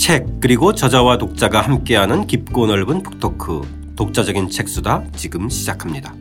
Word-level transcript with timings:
책 0.00 0.40
그리고 0.40 0.74
저자와 0.74 1.18
독자가 1.18 1.60
함께하는 1.60 2.26
깊고 2.26 2.66
넓은 2.66 3.02
북토크 3.02 3.60
독자적인 3.96 4.48
책수다 4.48 5.04
지금 5.14 5.50
시작합니다. 5.50 6.14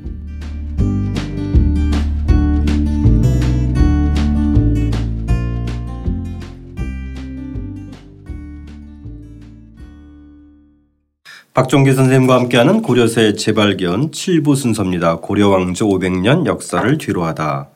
박종기 11.53 11.93
선생님과 11.93 12.35
함께하는 12.35 12.81
고려세 12.81 13.34
재발견 13.34 14.11
7부 14.11 14.57
순서입니다. 14.57 15.20
고려왕조 15.21 15.88
500년 15.88 16.45
역사를 16.45 16.98
뒤로하다. 16.98 17.70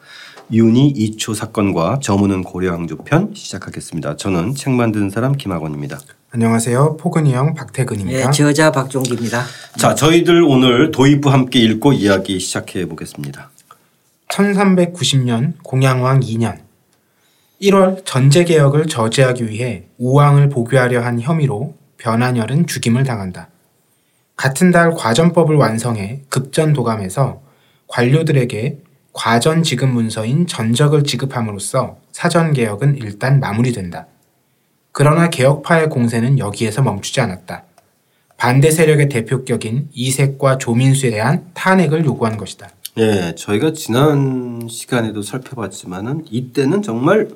윤희 0.51 0.87
이초 0.87 1.33
사건과 1.33 1.99
저문은 2.01 2.43
고려왕조 2.43 2.97
편 2.97 3.33
시작하겠습니다. 3.33 4.17
저는 4.17 4.55
책 4.55 4.73
만든 4.73 5.09
사람 5.09 5.33
김학원입니다. 5.33 5.99
안녕하세요. 6.31 6.97
포근이 6.97 7.33
형 7.33 7.53
박태근입니다. 7.53 8.25
네, 8.25 8.31
저자 8.31 8.71
박종기입니다. 8.71 9.43
자, 9.77 9.95
저희들 9.95 10.43
오늘 10.43 10.91
도입부 10.91 11.29
함께 11.29 11.59
읽고 11.59 11.93
이야기 11.93 12.39
시작해 12.39 12.87
보겠습니다. 12.87 13.51
1390년 14.29 15.53
공양왕 15.63 16.21
2년 16.21 16.57
1월 17.61 18.03
전제 18.05 18.43
개혁을 18.43 18.87
저지하기 18.87 19.47
위해 19.47 19.85
우왕을 19.97 20.49
복위하려 20.49 21.01
한 21.01 21.21
혐의로 21.21 21.75
변한열은 21.97 22.67
죽임을 22.67 23.03
당한다. 23.03 23.49
같은 24.35 24.71
달 24.71 24.91
과전법을 24.95 25.55
완성해 25.55 26.23
급전 26.29 26.73
도감에서 26.73 27.41
관료들에게 27.87 28.82
과전 29.13 29.61
지급 29.63 29.89
문서인 29.89 30.47
전적을 30.47 31.03
지급함으로써 31.03 31.97
사전 32.11 32.51
개혁은 32.51 32.97
일단 32.97 33.39
마무리된다. 33.39 34.07
그러나 34.91 35.29
개혁파의 35.29 35.89
공세는 35.89 36.39
여기에서 36.39 36.81
멈추지 36.81 37.21
않았다. 37.21 37.63
반대 38.37 38.71
세력의 38.71 39.09
대표격인 39.09 39.89
이색과 39.93 40.57
조민수에 40.57 41.11
대한 41.11 41.45
탄핵을 41.53 42.05
요구한 42.05 42.37
것이다. 42.37 42.69
예, 42.97 43.33
저희가 43.35 43.73
지난 43.73 44.67
시간에도 44.69 45.21
살펴봤지만은 45.21 46.25
이때는 46.29 46.81
정말 46.81 47.29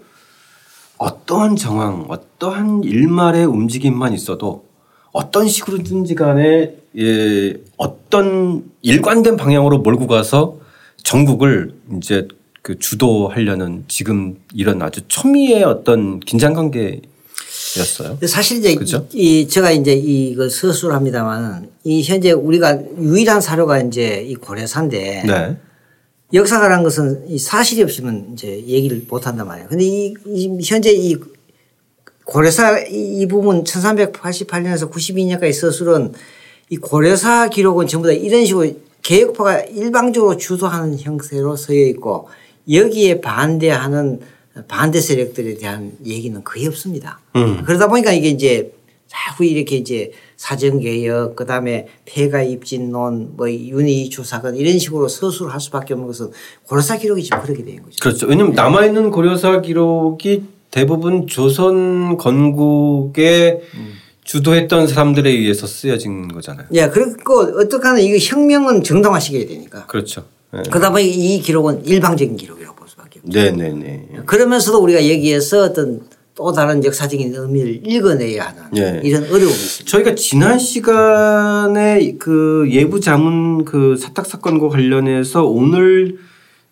어떠한 0.98 1.56
정황, 1.56 2.06
어떠한 2.10 2.84
일말의 2.84 3.46
움직임만 3.46 4.14
있어도 4.14 4.66
어떤 5.12 5.48
식으로든지 5.48 6.16
간에 6.16 6.76
예, 6.98 7.54
어떤 7.78 8.66
일관된 8.82 9.38
방향으로 9.38 9.80
몰고 9.80 10.08
가서 10.08 10.58
전국을 11.08 11.72
이제 11.96 12.28
그 12.62 12.78
주도하려는 12.78 13.86
지금 13.88 14.36
이런 14.54 14.82
아주 14.82 15.00
초미의 15.08 15.64
어떤 15.64 16.20
긴장 16.20 16.54
관계였어요. 16.54 18.20
사실 18.28 18.58
이제 18.58 18.76
그죠? 18.76 19.08
이 19.14 19.48
제가 19.48 19.72
이제 19.72 19.94
이거 19.94 20.50
서술을 20.50 20.94
합니다만 20.94 21.70
이 21.86 22.04
현재 22.04 22.34
우리가 22.34 22.80
유일한 23.00 23.40
사료가 23.40 23.84
이제 23.84 24.22
이 24.28 24.36
고려사인데 24.36 25.24
네. 25.26 25.58
역사가라는 26.34 26.84
것은 26.84 27.30
이 27.30 27.40
사실이 27.40 27.84
없으면 27.84 28.32
이제 28.34 28.62
얘기를 28.68 29.02
못 29.08 29.26
한단 29.28 29.48
말이에요. 29.48 29.70
근데 29.70 29.86
이, 29.86 30.14
이 30.26 30.60
현재 30.66 30.92
이 30.92 31.16
고려사 32.26 32.80
이 32.90 33.26
부분 33.28 33.64
1388년에서 33.64 34.92
92년까지 34.92 35.54
서술은 35.54 36.12
이 36.70 36.76
고려사 36.76 37.48
기록은 37.48 37.88
전부 37.88 38.10
다 38.10 38.14
이런 38.14 38.46
식으로 38.46 38.87
개혁파가 39.08 39.62
일방적으로 39.62 40.36
주도하는 40.36 41.00
형태로 41.00 41.56
서여 41.56 41.80
있고 41.88 42.28
여기에 42.70 43.22
반대하는 43.22 44.20
반대 44.68 45.00
세력들에 45.00 45.54
대한 45.56 45.94
얘기는 46.06 46.44
거의 46.44 46.68
없습니다. 46.68 47.22
음. 47.38 47.64
그러다 47.64 47.88
보니까 47.88 48.12
이게 48.12 48.28
이제 48.28 48.74
자꾸 49.08 49.46
이렇게 49.46 49.78
이제 49.78 50.12
사정개혁 50.36 51.38
그다음에 51.38 51.88
폐가 52.04 52.44
입진론 52.44 53.38
뭐 53.38 53.50
윤희 53.50 54.10
주 54.10 54.26
사건 54.26 54.58
이런 54.58 54.78
식으로 54.78 55.08
서술을 55.08 55.54
할 55.54 55.62
수밖에 55.62 55.94
없는 55.94 56.06
것은 56.08 56.32
고려사 56.68 56.98
기록이 56.98 57.24
지금 57.24 57.42
그렇게 57.42 57.64
된 57.64 57.82
거죠. 57.84 57.96
그렇죠. 58.02 58.28
왜냐하면 58.28 58.56
남아있는 58.56 59.12
고려사 59.12 59.62
기록이 59.62 60.44
대부분 60.70 61.28
조선 61.28 62.18
건국에 62.18 63.62
주도했던 64.28 64.88
사람들에 64.88 65.30
의해서 65.30 65.66
쓰여진 65.66 66.28
거잖아요. 66.28 66.68
예, 66.74 66.90
그리고 66.90 67.40
어떡하나 67.40 67.98
이거 68.00 68.18
혁명은 68.18 68.84
정당화시켜야 68.84 69.48
되니까. 69.48 69.86
그렇죠. 69.88 70.26
네. 70.54 70.62
그러다 70.70 70.92
보니 70.92 71.10
이 71.10 71.42
기록은 71.42 71.86
일방적인 71.86 72.36
기록이라고 72.36 72.76
볼 72.76 72.90
수밖에 72.90 73.22
없죠. 73.24 73.40
네네네. 73.40 74.24
그러면서도 74.26 74.80
우리가 74.80 75.00
여기에서 75.00 75.64
어떤 75.64 76.02
또 76.36 76.52
다른 76.52 76.84
역사적인 76.84 77.34
의미를 77.34 77.82
읽어내야 77.88 78.48
하는 78.48 78.62
예. 78.76 79.02
이런 79.04 79.24
어려움이 79.24 79.50
있습니다. 79.50 79.90
저희가 79.90 80.16
지난 80.16 80.60
시간에 80.60 82.16
그 82.20 82.68
예부 82.70 83.00
자문 83.00 83.64
그 83.64 83.96
사탁 83.98 84.26
사건과 84.26 84.68
관련해서 84.68 85.46
오늘 85.46 86.18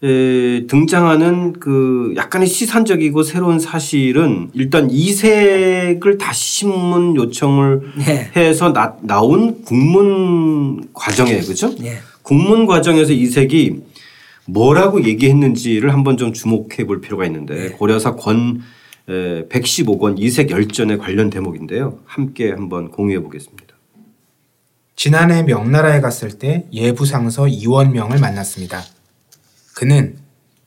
에, 0.05 0.67
등장하는 0.67 1.53
그 1.53 2.13
약간의 2.16 2.47
시산적이고 2.47 3.23
새로운 3.23 3.59
사실은 3.59 4.51
일단 4.53 4.91
이색을 4.91 6.19
다시 6.19 6.59
신문 6.59 7.16
요청을 7.16 7.81
네. 8.05 8.29
해서 8.35 8.71
나, 8.71 8.95
나온 9.01 9.63
국문 9.63 10.89
과정에 10.93 11.39
그죠? 11.39 11.73
네. 11.79 11.97
국문 12.21 12.67
과정에서 12.67 13.13
이색이 13.13 13.81
뭐라고 14.45 15.03
얘기했는지를 15.03 15.91
한번 15.91 16.17
좀 16.17 16.33
주목해 16.33 16.85
볼 16.85 17.01
필요가 17.01 17.25
있는데 17.25 17.69
고려사 17.72 18.16
권 18.16 18.61
115권 19.07 20.19
이색 20.19 20.51
열전에 20.51 20.97
관련 20.97 21.31
대목인데요. 21.31 21.99
함께 22.05 22.51
한번 22.51 22.89
공유해 22.91 23.22
보겠습니다. 23.23 23.66
지난해 24.95 25.41
명나라에 25.43 25.99
갔을 25.99 26.37
때 26.37 26.66
예부상서 26.72 27.47
이원명을 27.47 28.19
만났습니다. 28.19 28.83
그는 29.75 30.17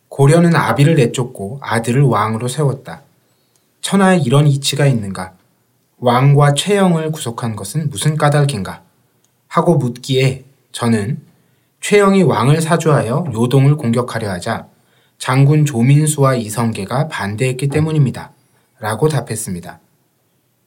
고려는 0.09 0.55
아비를 0.55 0.95
내쫓고 0.95 1.59
아들을 1.63 2.03
왕으로 2.03 2.47
세웠다. 2.47 3.03
천하에 3.81 4.19
이런 4.19 4.47
이치가 4.47 4.87
있는가? 4.87 5.33
왕과 5.97 6.53
최영을 6.55 7.11
구속한 7.11 7.57
것은 7.57 7.89
무슨 7.89 8.17
까닭인가? 8.17 8.83
하고 9.49 9.77
묻기에 9.77 10.45
저는 10.73 11.23
최영이 11.81 12.23
왕을 12.23 12.61
사주하여 12.61 13.33
요동을 13.33 13.77
공격하려 13.77 14.31
하자 14.31 14.69
장군 15.17 15.65
조민수와 15.65 16.35
이성계가 16.37 17.09
반대했기 17.09 17.69
때문입니다. 17.69 18.33
라고 18.79 19.09
답했습니다. 19.09 19.81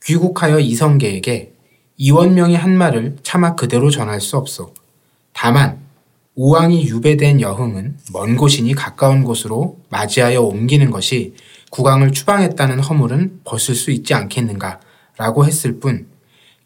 귀국하여 0.03 0.59
이성계에게 0.59 1.53
이원명이 1.97 2.55
한 2.55 2.75
말을 2.75 3.17
차마 3.21 3.53
그대로 3.53 3.91
전할 3.91 4.19
수 4.19 4.35
없소. 4.35 4.73
다만 5.31 5.79
우왕이 6.35 6.87
유배된 6.87 7.41
여흥은 7.41 7.97
먼 8.13 8.37
곳이니 8.37 8.73
가까운 8.73 9.23
곳으로 9.23 9.77
맞이하여 9.89 10.41
옮기는 10.41 10.89
것이 10.91 11.33
국왕을 11.71 12.11
추방했다는 12.11 12.79
허물은 12.79 13.41
벗을 13.43 13.75
수 13.75 13.91
있지 13.91 14.13
않겠는가 14.13 14.79
라고 15.17 15.45
했을 15.45 15.79
뿐 15.79 16.07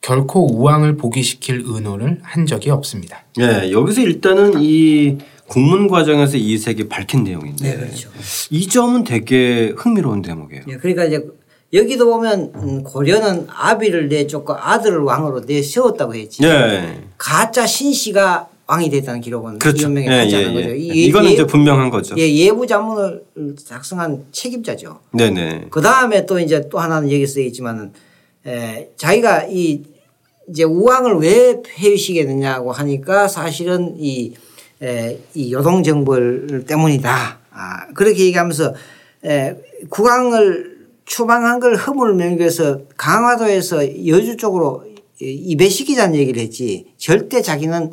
결코 0.01 0.45
우왕을 0.53 0.97
복위시킬 0.97 1.63
의노를 1.65 2.19
한 2.21 2.45
적이 2.45 2.69
없습니다. 2.69 3.23
네, 3.37 3.71
여기서 3.71 4.01
일단은 4.01 4.61
이 4.61 5.17
국문 5.47 5.87
과정에서 5.87 6.37
이색이 6.37 6.87
밝힌 6.87 7.23
내용인데 7.23 7.71
네, 7.71 7.77
그렇죠. 7.77 8.09
이 8.51 8.67
점은 8.67 9.03
되게 9.03 9.73
흥미로운 9.75 10.21
대목이에요. 10.21 10.63
예, 10.67 10.77
그러니까 10.77 11.05
이제 11.05 11.25
여기도 11.73 12.05
보면 12.05 12.51
음, 12.55 12.83
고려는 12.83 13.47
아비를 13.49 14.07
내쫓고 14.09 14.53
아들을 14.53 14.99
왕으로 14.99 15.41
내세웠다고 15.41 16.15
했지. 16.15 16.43
네. 16.43 17.03
가짜 17.17 17.65
신씨가 17.65 18.47
왕이 18.67 18.89
됐다는 18.89 19.21
기록은 19.21 19.59
그렇죠. 19.59 19.81
이원명이 19.83 20.07
예, 20.07 20.09
가짜는 20.25 20.49
예, 20.49 20.53
거죠. 20.53 20.69
예. 20.71 20.77
이- 20.77 21.05
이거는 21.05 21.29
예- 21.29 21.33
이제 21.33 21.45
분명한 21.45 21.90
거죠. 21.91 22.16
예, 22.17 22.28
예부 22.34 22.66
자문을 22.66 23.23
작성한 23.63 24.25
책임자죠. 24.31 24.99
네네. 25.13 25.67
그 25.69 25.81
다음에 25.81 26.25
또 26.25 26.40
이제 26.40 26.67
또 26.69 26.79
하나는 26.79 27.11
여기 27.11 27.28
쓰여 27.28 27.43
있지만은 27.45 27.93
에, 28.47 28.90
자기가 28.97 29.45
이 29.49 29.84
이제 30.49 30.63
우왕을 30.63 31.16
왜 31.17 31.61
폐위시켰느냐고 31.63 32.72
하니까 32.72 33.28
사실은 33.28 33.95
이, 33.99 34.34
에, 34.81 35.19
이 35.35 35.51
요동정벌 35.53 36.66
때문이다. 36.67 37.40
아, 37.51 37.87
그렇게 37.93 38.25
얘기하면서 38.25 38.73
에, 39.25 39.55
국왕을 39.90 40.75
추방한 41.05 41.59
걸 41.59 41.75
허물을 41.75 42.16
명기해서 42.16 42.81
강화도에서 42.97 44.07
여주 44.07 44.37
쪽으로 44.37 44.84
이배시키자는 45.22 46.16
얘기를 46.16 46.41
했지 46.41 46.87
절대 46.97 47.41
자기는 47.41 47.91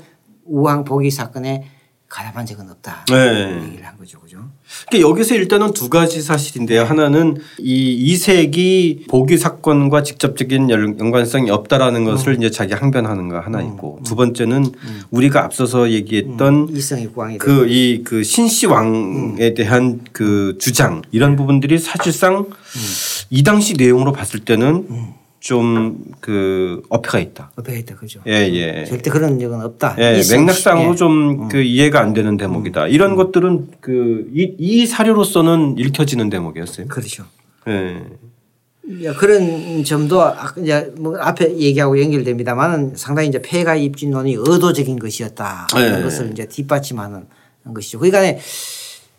우왕 0.53 0.85
복위 0.85 1.11
사건에 1.11 1.65
가담한 2.09 2.45
적은 2.45 2.69
없다. 2.71 3.07
네. 3.09 3.63
얘기를 3.69 3.87
한 3.87 3.97
거죠. 3.97 4.21
그죠? 4.21 4.37
그러니까 4.87 5.09
여기서 5.09 5.35
일단은 5.35 5.73
두 5.73 5.89
가지 5.89 6.21
사실인데요. 6.21 6.83
하나는 6.85 7.39
이 7.59 7.95
이색이 7.95 9.07
보기 9.09 9.39
사건과 9.39 10.03
직접적인 10.03 10.69
연- 10.69 10.99
연관성이 11.01 11.51
없다라는 11.51 12.05
것을 12.05 12.37
이제 12.37 12.51
자기 12.51 12.75
항변하는 12.75 13.31
거 13.31 13.41
하나 13.41 13.63
있고 13.63 14.01
두 14.05 14.15
번째는 14.15 14.73
우리가 15.11 15.43
앞서서 15.43 15.91
얘기했던 15.91 16.69
이성의 16.71 17.07
국왕이 17.15 17.39
그이그 17.39 18.23
신씨 18.25 18.67
왕에 18.67 19.55
대한 19.55 20.03
그 20.13 20.59
주장 20.61 21.01
이런 21.13 21.35
부분들이 21.35 21.79
사실상 21.79 22.45
이 23.31 23.43
당시 23.43 23.73
내용으로 23.73 24.13
봤을 24.13 24.41
때는 24.41 25.15
좀 25.43 25.99
그 26.21 26.83
어폐가 26.89 27.19
있다. 27.19 27.51
어폐가 27.57 27.77
있다 27.79 27.97
그죠. 27.97 28.21
예, 28.29 28.49
예. 28.53 28.85
절대 28.85 29.11
그런 29.11 29.41
적은 29.41 29.61
없다. 29.61 29.97
예, 29.99 30.19
있어. 30.21 30.37
맥락상으로 30.37 30.93
예. 30.93 30.97
좀그 30.97 31.61
이해가 31.61 32.01
안 32.01 32.13
되는 32.13 32.37
대목이다. 32.37 32.87
이런 32.87 33.17
것들은 33.17 33.69
그이 33.81 34.55
이 34.59 34.87
사료로서는 34.87 35.79
읽혀지는 35.79 36.31
대목이었어요. 36.31 36.87
그렇죠. 36.87 37.25
예. 37.67 38.05
야, 39.05 39.15
그런 39.15 39.83
점도 39.85 40.23
아- 40.23 40.55
이제 40.59 40.93
뭐 40.97 41.17
앞에 41.19 41.57
얘기하고 41.59 42.01
연결됩니다만은 42.01 42.93
상당히 42.95 43.29
이제 43.29 43.43
폐가 43.43 43.75
입진론이 43.75 44.35
의도적인 44.39 44.99
것이었다 45.01 45.67
하는 45.73 45.97
네. 45.99 46.03
것을 46.05 46.31
이제 46.33 46.47
뒷받침하는 46.47 47.27
것이죠. 47.75 47.99
그러니까 47.99 48.41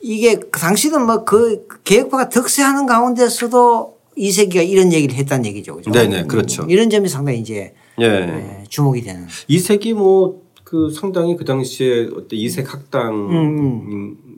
이게 0.02 0.36
그 0.36 0.60
당시는 0.60 1.06
뭐 1.06 1.26
그 1.26 1.68
개혁파가 1.84 2.30
득세하는 2.30 2.86
가운데서도 2.86 3.98
이세기가 4.15 4.63
이런 4.63 4.94
얘기를 4.94 5.15
했다는 5.15 5.45
얘기죠. 5.48 5.75
그죠? 5.75 5.92
네네, 5.92 6.25
그렇죠. 6.25 6.63
음, 6.63 6.69
이런 6.69 6.89
점이 6.89 7.10
상당히 7.10 7.39
이제 7.39 7.74
예. 8.00 8.06
예, 8.06 8.63
주목이 8.69 9.01
되는. 9.01 9.27
이색이 9.48 9.94
뭐그 9.94 10.92
상당히 10.94 11.36
그 11.36 11.45
당시에 11.45 12.10
어때 12.15 12.36
이색 12.36 12.65
음, 12.65 12.71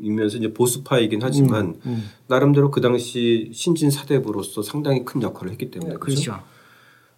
학당이면서 0.01 0.37
이제 0.37 0.53
보수파이긴 0.53 1.19
하지만 1.21 1.75
음. 1.85 2.09
나름대로 2.27 2.71
그 2.71 2.81
당시 2.81 3.49
신진 3.53 3.89
사대부로서 3.91 4.61
상당히 4.61 5.05
큰 5.05 5.21
역할을 5.21 5.51
했기 5.51 5.71
때문에 5.71 5.95
그렇죠. 5.95 6.31
그렇죠. 6.31 6.54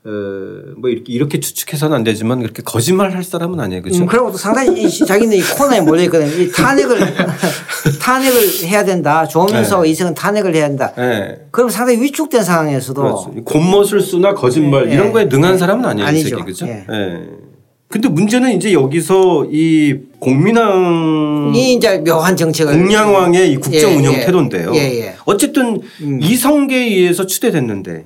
어, 0.07 0.74
뭐 0.77 0.89
이렇게, 0.89 1.12
이렇게 1.12 1.42
추측해서는 1.42 1.94
안 1.94 2.04
되지만 2.06 2.39
그렇게 2.39 2.62
거짓말 2.63 3.13
할 3.13 3.25
사람은 3.25 3.59
아니에요. 3.59 3.81
그렇죠? 3.81 4.04
음, 4.04 4.07
그리고 4.07 4.31
또 4.31 4.38
상당히 4.38 4.81
이 4.83 4.89
자기는 4.89 5.36
이 5.36 5.42
코너에 5.42 5.81
몰려 5.81 6.04
있거든요. 6.04 6.31
이 6.31 6.50
탄핵을 6.50 6.98
탄핵을 8.00 8.42
해야 8.68 8.86
된다. 8.86 9.27
조민수하고 9.27 9.83
네. 9.83 9.89
이승은 9.89 10.13
탄핵을 10.13 10.56
해야 10.56 10.69
된다. 10.69 10.94
예. 10.98 11.48
그럼 11.51 11.69
상당히 11.69 12.01
위축된 12.01 12.42
상황에서도 12.42 13.01
그렇죠. 13.01 13.33
곤멋을 13.44 14.00
쓰나 14.00 14.33
거짓말 14.33 14.89
예, 14.89 14.94
이런 14.94 15.07
예. 15.07 15.12
거에 15.12 15.25
능한 15.25 15.57
사람은 15.57 15.83
아니에요. 15.83 16.07
아니죠. 16.07 16.45
그죠? 16.45 16.65
예. 16.68 16.86
예. 16.89 17.27
근데 17.89 18.07
문제는 18.07 18.56
이제 18.56 18.71
여기서 18.71 19.48
이 19.51 19.95
공민왕 20.19 21.51
이 21.53 21.74
이제 21.74 21.98
묘한 22.00 22.38
정책을 22.38 22.77
공양왕의 22.77 23.51
이 23.51 23.56
국정 23.57 23.92
예, 23.92 23.95
운영 23.95 24.13
예. 24.13 24.25
태도인데요. 24.25 24.71
예, 24.74 24.80
예. 25.01 25.15
어쨌든 25.25 25.81
이성계에 26.21 26.80
의해서 26.80 27.25
추대됐는데 27.25 28.06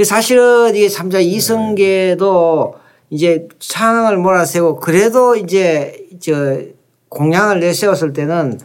그 0.00 0.04
사실은 0.04 0.74
이게 0.74 0.88
삼자 0.88 1.18
이성계도 1.20 2.74
이제 3.10 3.46
창을 3.58 4.16
몰아세고 4.16 4.76
그래도 4.76 5.36
이제 5.36 6.06
저 6.22 6.58
공양을 7.10 7.60
내세웠을 7.60 8.14
때는 8.14 8.58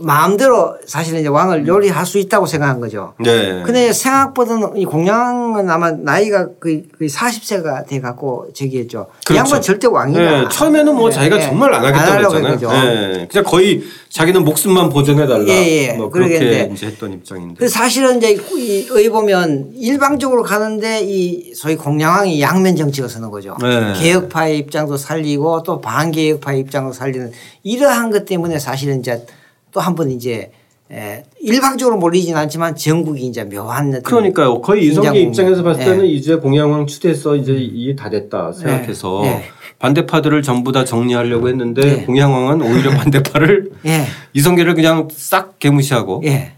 마음대로 0.00 0.76
사실은 0.86 1.20
이제 1.20 1.28
왕을 1.28 1.66
요리할 1.66 2.06
수 2.06 2.18
있다고 2.18 2.46
생각한 2.46 2.80
거죠. 2.80 3.14
네. 3.18 3.62
근데 3.64 3.92
생각보다는 3.92 4.76
이 4.76 4.84
공양은 4.84 5.68
아마 5.68 5.90
나이가 5.90 6.48
거의, 6.60 6.84
거의 6.98 7.08
40세가 7.10 7.86
돼 7.86 8.00
갖고 8.00 8.48
저기 8.54 8.78
했죠. 8.78 9.06
이 9.22 9.24
그렇죠. 9.26 9.38
양반 9.38 9.62
절대 9.62 9.86
왕이다. 9.86 10.20
네, 10.20 10.48
처음에는 10.50 10.94
뭐 10.94 11.08
네, 11.08 11.14
자기가 11.14 11.36
네. 11.36 11.42
정말 11.42 11.74
안 11.74 11.84
하겠다고 11.84 12.12
하려고 12.12 12.34
했잖아요. 12.36 12.52
했죠. 12.54 12.70
네. 12.70 13.28
그냥 13.30 13.44
거의 13.44 13.82
자기는 14.08 14.44
목숨만 14.44 14.88
보존해 14.88 15.26
달라. 15.26 15.44
예, 15.46 15.88
예. 15.88 15.92
뭐 15.92 16.10
그렇게 16.10 16.38
그러겠는데. 16.38 16.74
이제 16.74 16.86
했던 16.86 17.12
입장인데. 17.12 17.68
사실은 17.68 18.16
이제 18.16 18.32
이 18.32 18.86
의회 18.90 19.08
보면 19.10 19.72
일방적으로 19.76 20.42
가는데 20.42 21.02
이 21.02 21.54
소위 21.54 21.76
공양왕이 21.76 22.40
양면 22.40 22.76
정책을 22.76 23.08
서는 23.08 23.30
거죠. 23.30 23.56
네. 23.60 23.92
개혁파의 23.98 24.58
입장도 24.58 24.96
살리고 24.96 25.62
또 25.62 25.80
반개혁파의 25.80 26.60
입장도 26.60 26.92
살리는 26.92 27.32
이러한 27.62 28.10
것 28.10 28.24
때문에 28.24 28.58
사실은 28.58 29.00
이제 29.00 29.24
또 29.72 29.80
한 29.80 29.94
번 29.94 30.10
이제 30.10 30.50
에, 30.92 31.22
일방적으로 31.40 31.96
몰리진 31.98 32.36
않지만 32.36 32.74
전국이 32.74 33.24
이제 33.26 33.44
묘한 33.44 34.02
그러니까요. 34.02 34.60
거의 34.60 34.86
이성계 34.86 35.20
입장에서 35.20 35.62
봤을 35.62 35.84
네. 35.84 35.90
때는 35.92 36.06
이제 36.06 36.34
공양왕 36.36 36.86
추대해서 36.88 37.36
이제 37.36 37.52
이게 37.52 37.94
다 37.94 38.10
됐다 38.10 38.50
생각해서 38.52 39.20
네. 39.22 39.30
네. 39.36 39.42
반대파들을 39.78 40.42
전부 40.42 40.72
다 40.72 40.84
정리하려고 40.84 41.48
했는데 41.48 41.80
네. 41.80 42.04
공양왕은 42.04 42.60
오히려 42.62 42.90
반대파를 42.98 43.70
예. 43.86 44.02
이성계를 44.34 44.74
그냥 44.74 45.08
싹 45.12 45.58
개무시하고 45.60 46.22
예. 46.26 46.52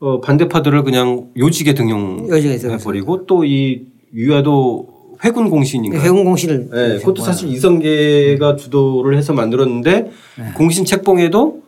어, 0.00 0.20
반대파들을 0.20 0.82
그냥 0.82 1.28
요직에 1.38 1.72
요직에 1.74 2.56
등용해버리고 2.58 3.26
또 3.26 3.44
이 3.44 3.82
유야도 4.12 4.88
회군 5.24 5.48
공신인가. 5.48 5.98
회군 6.02 6.24
공신을 6.24 6.68
네, 6.70 6.98
그것도 6.98 7.22
사실 7.22 7.48
이성계가 7.48 8.56
주도를 8.56 9.16
해서 9.16 9.32
만들었는데 9.32 10.10
공신 10.56 10.84
책봉에도 10.84 11.62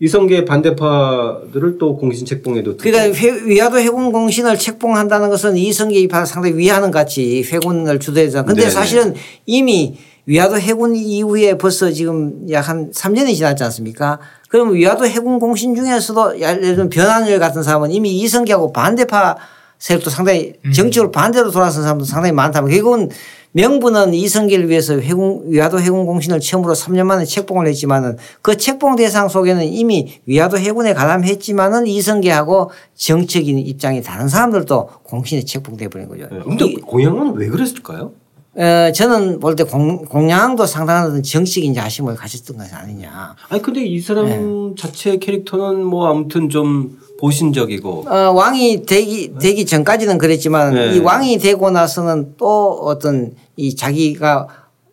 이성계 0.00 0.44
반대파들을 0.44 1.78
또 1.78 1.96
공신 1.96 2.26
책봉에도. 2.26 2.76
그러니까 2.76 3.18
회- 3.18 3.44
위화도 3.46 3.78
해군 3.78 4.12
공신을 4.12 4.58
책봉한다는 4.58 5.30
것은 5.30 5.56
이성계 5.56 5.98
입하를 6.00 6.26
상당히 6.26 6.56
위하는 6.56 6.90
같이 6.90 7.42
회군을 7.50 7.98
주도해서 7.98 8.44
근데 8.44 8.62
네네. 8.62 8.70
사실은 8.70 9.14
이미 9.46 9.98
위화도 10.26 10.58
해군 10.58 10.94
이후에 10.96 11.56
벌써 11.56 11.90
지금 11.90 12.46
약 12.50 12.68
한 12.68 12.90
3년이 12.90 13.34
지났지 13.36 13.62
않습니까? 13.64 14.18
그러면 14.48 14.74
위화도 14.74 15.06
해군 15.06 15.38
공신 15.38 15.74
중에서도 15.74 16.40
예를 16.40 16.60
들면 16.60 16.90
변한열 16.90 17.38
같은 17.38 17.62
사람은 17.62 17.90
이미 17.92 18.18
이성계하고 18.20 18.72
반대파 18.72 19.36
세력도 19.78 20.10
상당히 20.10 20.54
정치적으로 20.74 21.10
반대로 21.12 21.50
돌아선 21.50 21.82
사람도 21.82 22.04
상당히 22.04 22.32
많다면 22.32 22.70
결국은 22.70 23.08
명분은 23.56 24.12
이성계를 24.12 24.68
위해서 24.68 24.98
해군 24.98 25.44
위화도 25.46 25.80
해군 25.80 26.04
공신을 26.04 26.40
처음으로 26.40 26.74
3년 26.74 27.04
만에 27.04 27.24
책봉을 27.24 27.66
했지만은 27.68 28.18
그 28.42 28.58
책봉 28.58 28.96
대상 28.96 29.30
속에는 29.30 29.64
이미 29.64 30.12
위화도 30.26 30.58
해군에 30.58 30.92
가담했지만은 30.92 31.86
이성계하고 31.86 32.70
정책인 32.94 33.58
입장이 33.58 34.02
다른 34.02 34.28
사람들도 34.28 34.90
공신에 35.04 35.42
책봉돼 35.42 35.88
버린 35.88 36.06
거죠. 36.06 36.26
네. 36.30 36.38
근데 36.44 36.70
공양은 36.74 37.32
왜 37.34 37.48
그랬을까요? 37.48 38.12
어, 38.58 38.92
저는 38.92 39.40
볼 39.40 39.56
때 39.56 39.64
공양도 39.64 40.66
상당한 40.66 41.06
어떤 41.06 41.22
정치적인 41.22 41.72
자심을 41.72 42.14
가졌던 42.14 42.58
것이 42.58 42.74
아니냐. 42.74 43.36
아니 43.48 43.62
근데 43.62 43.82
이 43.82 43.98
사람 44.00 44.74
자체 44.76 45.16
캐릭터는 45.16 45.82
뭐 45.82 46.08
아무튼 46.08 46.50
좀 46.50 46.98
보신적이고 47.18 48.04
어, 48.06 48.14
왕이 48.32 48.84
되기 48.84 49.32
되기 49.40 49.64
전까지는 49.64 50.18
그랬지만 50.18 50.74
네. 50.74 50.94
이 50.96 50.98
왕이 50.98 51.38
되고 51.38 51.70
나서는 51.70 52.34
또 52.36 52.72
어떤 52.82 53.34
이 53.56 53.74
자기가 53.74 54.48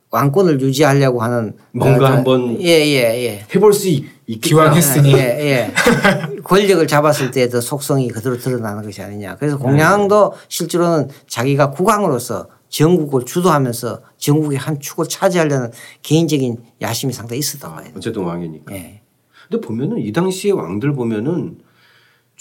왕권을 0.10 0.62
유지하려고 0.62 1.22
하는 1.24 1.56
뭔가 1.72 2.06
어, 2.06 2.08
저- 2.10 2.14
한번 2.14 2.62
예, 2.62 2.68
예, 2.68 3.26
예. 3.26 3.46
해볼 3.54 3.74
수 3.74 3.88
있, 3.90 4.06
있겠다. 4.28 4.48
기왕 4.48 4.76
했으니 4.76 5.14
예, 5.14 5.18
예. 5.18 5.72
권력을 6.44 6.86
잡았을 6.88 7.32
때 7.32 7.50
더 7.50 7.60
속성이 7.60 8.08
그대로 8.10 8.38
드러나는 8.38 8.84
것이 8.84 9.02
아니냐. 9.02 9.36
그래서 9.38 9.58
네. 9.58 9.64
공양도 9.64 10.34
실제로는 10.50 11.10
자기가 11.28 11.72
국왕으로서 11.72 12.48
전국을 12.70 13.26
주도하면서 13.26 14.02
전국의 14.18 14.58
한 14.58 14.80
축을 14.80 15.06
차지하려는 15.08 15.72
개인적인 16.04 16.58
야심이 16.82 17.12
상당히 17.14 17.40
있었던 17.40 17.76
거예요. 17.76 17.92
어쨌든 17.98 18.24
왕이니까. 18.24 18.74
예. 18.76 19.02
근데 19.50 19.66
보면은 19.66 19.98
이 19.98 20.12
당시의 20.12 20.54
왕들 20.54 20.94
보면은 20.94 21.58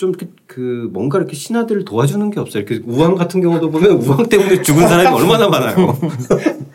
좀 0.02 0.12
그 0.48 0.88
뭔가 0.92 1.16
이렇게 1.18 1.34
신하들을 1.34 1.84
도와주는 1.86 2.30
게 2.30 2.38
없어요. 2.40 2.62
이렇게 2.64 2.82
우왕 2.86 3.14
같은 3.14 3.40
경우도 3.40 3.70
보면 3.70 3.92
우왕 3.92 4.28
때문에 4.28 4.60
죽은 4.60 4.86
사람이 4.86 5.16
얼마나 5.16 5.48
많아요. 5.48 5.96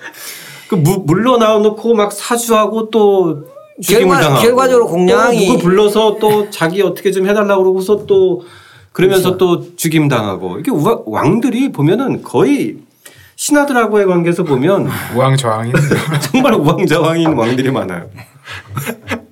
그 0.70 0.76
무- 0.76 1.04
물러 1.06 1.38
나와 1.38 1.60
놓고 1.60 1.94
막 1.94 2.12
사주하고 2.12 2.90
또 2.90 3.46
죽임을 3.82 4.16
결과- 4.16 4.20
당하고 4.22 4.42
결과적으로 4.42 4.88
공양이- 4.88 5.46
또 5.48 5.54
누구 5.54 5.64
불러서 5.64 6.18
또 6.20 6.50
자기 6.50 6.82
어떻게 6.82 7.12
좀 7.12 7.28
해달라고 7.28 7.62
그러고서 7.64 8.06
또 8.08 8.42
그러면서 8.94 9.38
또 9.38 9.76
죽임 9.76 10.08
당하고 10.08 10.58
이게 10.60 10.72
우왕, 10.72 11.04
왕들이 11.06 11.72
보면은 11.72 12.24
거의 12.24 12.78
신하들하고의 13.36 14.08
관계에서 14.08 14.44
보면 14.44 14.88
우왕좌왕이 15.16 15.72
정말 16.32 16.56
우왕좌왕인 16.56 17.34
왕들이 17.34 17.70
많아요. 17.72 18.10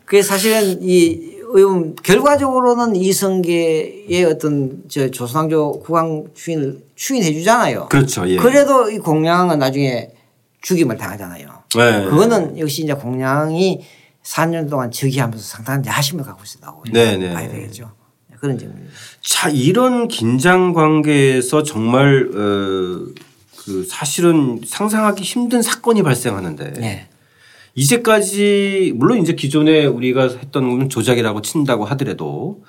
그게 0.06 0.22
사실은 0.22 0.78
이 0.84 1.35
의원 1.56 1.96
결과적으로는 1.96 2.98
이성계의 2.98 4.26
어떤 4.26 4.84
저 4.90 5.10
조선왕조 5.10 5.84
국왕 5.86 6.26
추인을 6.34 6.84
추인해 6.96 7.32
주잖아요. 7.32 7.88
그렇죠. 7.90 8.28
예. 8.30 8.36
그래도 8.36 8.90
이 8.90 8.98
공양은 8.98 9.58
나중에 9.60 10.10
죽임을 10.62 10.98
당하잖아요. 10.98 11.48
네. 11.78 12.06
그거는 12.06 12.60
역시 12.60 12.84
이제 12.84 12.94
공양이 12.94 13.82
4년 14.24 14.70
동안 14.70 14.92
즉위하면서 14.92 15.42
상당한 15.42 15.86
야심을 15.86 16.26
갖고 16.26 16.44
있었다고 16.44 16.84
네, 16.92 17.16
네, 17.16 17.34
봐야 17.34 17.48
네. 17.48 17.54
되겠죠. 17.54 17.92
그런 18.42 18.58
점입니다. 18.58 18.92
자 19.22 19.50
이런 19.50 20.10
긴장 20.10 20.74
관계에서 20.74 21.64
정말 21.64 22.30
어, 22.34 23.08
그 23.64 23.88
사실은 23.88 24.60
상상하기 24.66 25.24
힘든 25.24 25.62
사건이 25.62 26.04
발생하는데 26.04 26.74
네. 26.74 27.08
이제까지 27.75 28.94
물론 28.96 29.20
이제 29.20 29.34
기존에 29.34 29.86
우리가 29.86 30.29
했던 30.29 30.70
건 30.70 30.89
조작이라고 30.89 31.41
친다고 31.41 31.86
하더라도 31.86 32.63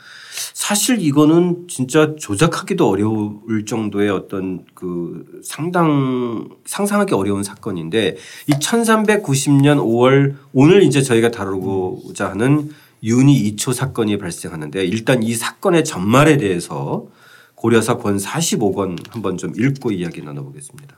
사실 0.53 1.01
이거는 1.01 1.67
진짜 1.69 2.15
조작하기도 2.17 2.89
어려울 2.89 3.65
정도의 3.67 4.11
어떤 4.11 4.65
그 4.75 5.41
상당 5.45 6.49
상상하기 6.67 7.15
어려운 7.15 7.43
사건인데 7.43 8.17
이 8.49 8.53
1390년 8.53 9.79
5월 9.79 10.35
오늘 10.53 10.83
이제 10.83 11.03
저희가 11.03 11.31
다루고자 11.31 12.31
하는 12.31 12.71
윤희 13.03 13.57
2초 13.57 13.73
사건이 13.73 14.19
발생하는데 14.19 14.85
일단 14.85 15.23
이 15.23 15.35
사건의 15.35 15.85
전말에 15.85 16.37
대해서 16.37 17.07
고려사 17.55 17.97
권 17.99 18.19
45권 18.19 19.11
한번 19.11 19.39
좀 19.39 19.53
읽고 19.57 19.93
이야기 19.93 20.21
나눠보겠습니다. 20.21 20.97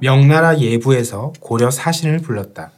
명나라 0.00 0.58
예부에서 0.60 1.32
고려 1.40 1.70
사신을 1.70 2.18
불렀다. 2.18 2.70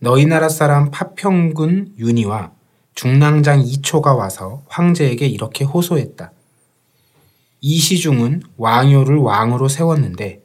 너희 0.00 0.26
나라 0.26 0.48
사람 0.48 0.92
파평군 0.92 1.94
윤희와 1.98 2.52
중랑장 2.94 3.60
이초가 3.62 4.14
와서 4.14 4.62
황제에게 4.68 5.26
이렇게 5.26 5.64
호소했다. 5.64 6.32
이시중은 7.60 8.42
왕요를 8.56 9.16
왕으로 9.16 9.66
세웠는데 9.68 10.44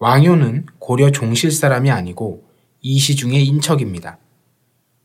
왕요는 0.00 0.66
고려 0.80 1.12
종실 1.12 1.52
사람이 1.52 1.92
아니고 1.92 2.42
이시중의 2.82 3.46
인척입니다. 3.46 4.18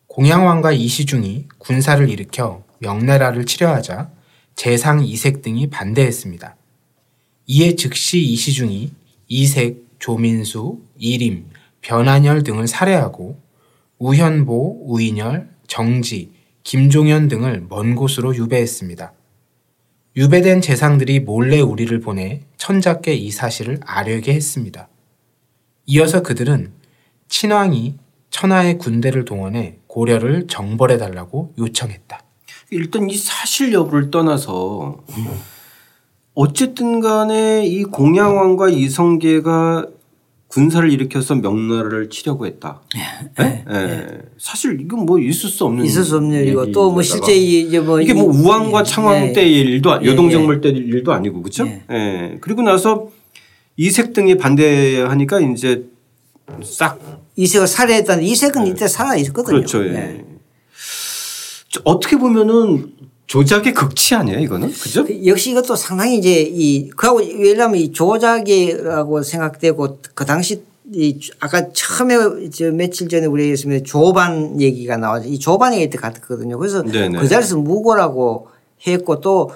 공양왕과 0.08 0.72
이시중이 0.72 1.48
군사를 1.60 2.10
일으켜 2.10 2.64
명나라를 2.80 3.46
치려하자 3.46 4.10
재상 4.56 5.04
이색 5.04 5.44
등이 5.44 5.70
반대했습니다. 5.70 6.56
이에 7.46 7.76
즉시 7.76 8.20
이시중이 8.22 8.92
이색, 9.28 9.86
조민수, 10.00 10.80
이림, 10.98 11.46
변한열 11.82 12.44
등을 12.44 12.68
살해하고 12.68 13.44
우현보, 14.00 14.86
우인열, 14.88 15.50
정지, 15.68 16.32
김종현 16.64 17.28
등을 17.28 17.66
먼 17.70 17.96
곳으로 17.96 18.36
유배했습니다. 18.36 19.14
유배된 20.16 20.62
재상들이 20.62 21.22
몰래 21.22 21.60
우리를 21.60 22.00
보내 22.00 22.42
천자께 22.58 23.16
이 23.16 23.32
사실을 23.32 23.80
아뢰게 23.86 24.34
했습니다. 24.34 24.88
이어서 25.86 26.22
그들은 26.22 26.72
친왕이 27.28 27.98
천하의 28.30 28.78
군대를 28.78 29.26
동원해 29.26 29.78
고려를 29.88 30.48
정벌해 30.48 30.98
달라고 30.98 31.54
요청했다. 31.58 32.24
일단 32.72 33.10
이 33.10 33.16
사실 33.16 33.74
여부를 33.74 34.12
떠나서 34.12 35.04
어쨌든 36.34 37.00
간에 37.00 37.66
이 37.66 37.84
공양왕과 37.84 38.70
이성계가 38.70 39.88
군사를 40.54 40.92
일으켜서 40.92 41.34
명나라를 41.34 42.12
치려고 42.12 42.46
했다. 42.46 42.80
예? 43.40 43.64
예. 43.72 44.08
사실 44.38 44.80
이건 44.80 45.08
뭐 45.08 45.18
있을 45.20 45.50
수 45.50 45.66
없는 45.66 45.84
있을 45.84 46.04
수 46.04 46.18
없는 46.18 46.42
일이고 46.42 46.72
또 46.72 46.92
뭐. 46.92 47.02
실제 47.02 47.34
이제 47.36 47.80
뭐 47.80 48.00
이게 48.00 48.14
뭐 48.14 48.32
이- 48.32 48.38
우왕과 48.38 48.82
예, 48.82 48.84
창왕 48.84 49.16
예. 49.30 49.34
때의 49.34 49.52
일도 49.52 49.92
아- 49.92 50.00
예, 50.04 50.08
여동정벌 50.10 50.62
때 50.62 50.70
일도 50.70 51.12
아니고 51.12 51.42
그렇죠? 51.42 51.66
예. 51.66 51.82
예. 51.90 52.38
그리고 52.40 52.62
나서 52.62 53.10
이색 53.78 54.14
등이 54.14 54.38
반대하니까 54.38 55.40
이제 55.40 55.86
싹 56.64 57.00
이색을 57.36 57.66
살해했다는 57.66 58.24
이색은 58.24 58.68
이때 58.68 58.88
살아 58.88 59.16
있었거든요. 59.16 59.56
그렇죠. 59.58 59.84
예. 59.88 60.24
어떻게 61.84 62.16
보면은 62.18 62.94
조작의 63.34 63.74
극치 63.74 64.14
아니에요 64.14 64.38
이거는 64.42 64.72
그죠? 64.72 65.04
그 65.04 65.26
역시 65.26 65.50
이것도 65.50 65.76
상당히 65.76 66.18
이제 66.20 66.42
이 66.42 66.88
그하고 66.92 67.18
왜냐하면 67.18 67.78
이 67.78 67.92
조작이라고 67.92 69.24
생각되고 69.24 69.98
그 70.14 70.24
당시 70.24 70.62
이 70.94 71.20
아까 71.40 71.68
처음에 71.74 72.50
저 72.54 72.70
며칠 72.72 73.10
전에 73.10 73.26
우리 73.26 73.44
얘기했으면 73.46 73.84
조반 73.86 74.62
얘기가 74.62 74.98
나와서 74.98 75.26
이 75.26 75.40
조반 75.40 75.74
얘기 75.74 75.90
때 75.90 75.98
같았거든요. 75.98 76.60
그래서 76.60 76.84
네네. 76.84 77.18
그 77.18 77.28
자리에서 77.28 77.58
무고라고 77.58 78.50
했고 78.86 79.20
또 79.20 79.50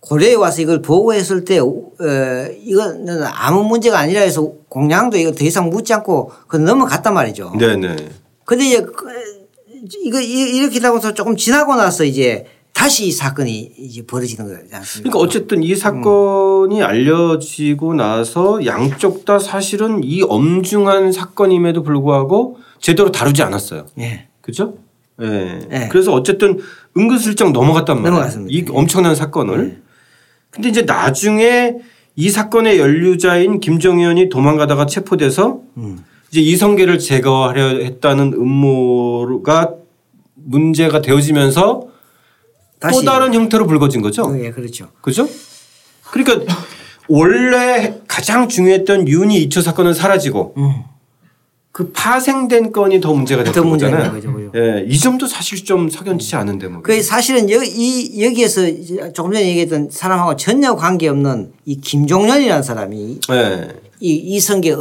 고려에 0.00 0.32
와서 0.32 0.62
이걸 0.62 0.80
보고했을 0.80 1.44
때 1.44 1.58
어, 1.58 1.66
이거는 2.64 3.24
아무 3.24 3.62
문제가 3.64 3.98
아니라 3.98 4.22
해서 4.22 4.50
공양도 4.70 5.18
이거 5.18 5.32
더 5.32 5.44
이상 5.44 5.68
묻지 5.68 5.92
않고 5.92 6.32
그 6.46 6.56
넘어갔단 6.56 7.12
말이죠. 7.12 7.52
네네. 7.58 7.96
근데 8.46 8.64
이제 8.64 8.80
그 8.80 9.04
이거 10.02 10.18
이- 10.18 10.56
이렇게 10.56 10.78
하고서 10.80 11.12
조금 11.12 11.36
지나고 11.36 11.76
나서 11.76 12.04
이제 12.04 12.46
다시 12.78 13.08
이 13.08 13.10
사건이 13.10 13.72
이제 13.76 14.06
벌어지는 14.06 14.46
거지 14.46 14.72
않습니까? 14.72 15.10
그러니까 15.10 15.18
어쨌든 15.18 15.64
이 15.64 15.74
사건이 15.74 16.80
알려지고 16.80 17.94
나서 17.94 18.64
양쪽 18.66 19.24
다 19.24 19.40
사실은 19.40 20.04
이 20.04 20.22
엄중한 20.22 21.10
사건임에도 21.10 21.82
불구하고 21.82 22.58
제대로 22.78 23.10
다루지 23.10 23.42
않았어요. 23.42 23.86
예. 23.98 24.28
그죠? 24.40 24.74
예. 25.20 25.58
예. 25.72 25.88
그래서 25.90 26.12
어쨌든 26.12 26.60
은근슬쩍 26.96 27.50
넘어갔단 27.50 27.96
말이에요. 27.96 28.12
넘어갔습니다. 28.12 28.56
이 28.56 28.64
엄청난 28.70 29.16
사건을. 29.16 29.82
근데 30.50 30.68
이제 30.68 30.82
나중에 30.82 31.78
이 32.14 32.30
사건의 32.30 32.78
연루자인 32.78 33.58
김정현이 33.58 34.28
도망가다가 34.28 34.86
체포돼서 34.86 35.62
음. 35.78 36.04
이제 36.30 36.40
이성계를 36.40 37.00
제거하려 37.00 37.80
했다는 37.82 38.34
음모가 38.34 39.74
문제가 40.36 41.02
되어지면서 41.02 41.97
또 42.80 43.02
다른 43.02 43.34
형태로 43.34 43.66
불거진 43.66 44.02
거죠. 44.02 44.34
예, 44.40 44.50
그렇죠. 44.50 44.88
그죠? 45.00 45.28
그러니까 46.10 46.54
원래 47.08 48.00
가장 48.06 48.48
중요했던 48.48 49.08
윤희 49.08 49.48
2초 49.48 49.62
사건은 49.62 49.94
사라지고 49.94 50.54
음. 50.56 50.84
그 51.72 51.92
파생된 51.92 52.72
건이 52.72 53.00
더 53.00 53.12
문제가 53.14 53.44
더 53.44 53.52
됐던 53.52 53.68
문제가 53.68 54.10
거잖아요. 54.10 54.12
거죠. 54.12 54.52
예, 54.56 54.84
이 54.88 54.98
점도 54.98 55.26
사실 55.26 55.64
좀 55.64 55.88
석연치 55.88 56.34
않은 56.36 56.58
대목. 56.58 56.82
그 56.82 57.02
사실은 57.02 57.48
여기 57.50 57.68
이 57.68 58.24
여기에서 58.24 58.62
조금 59.12 59.32
전에 59.32 59.46
얘기했던 59.48 59.88
사람하고 59.90 60.36
전혀 60.36 60.74
관계없는 60.74 61.52
이 61.66 61.80
김종련이라는 61.80 62.62
사람이 62.62 63.20
예. 63.30 63.68
이 64.00 64.14
이성계 64.14 64.74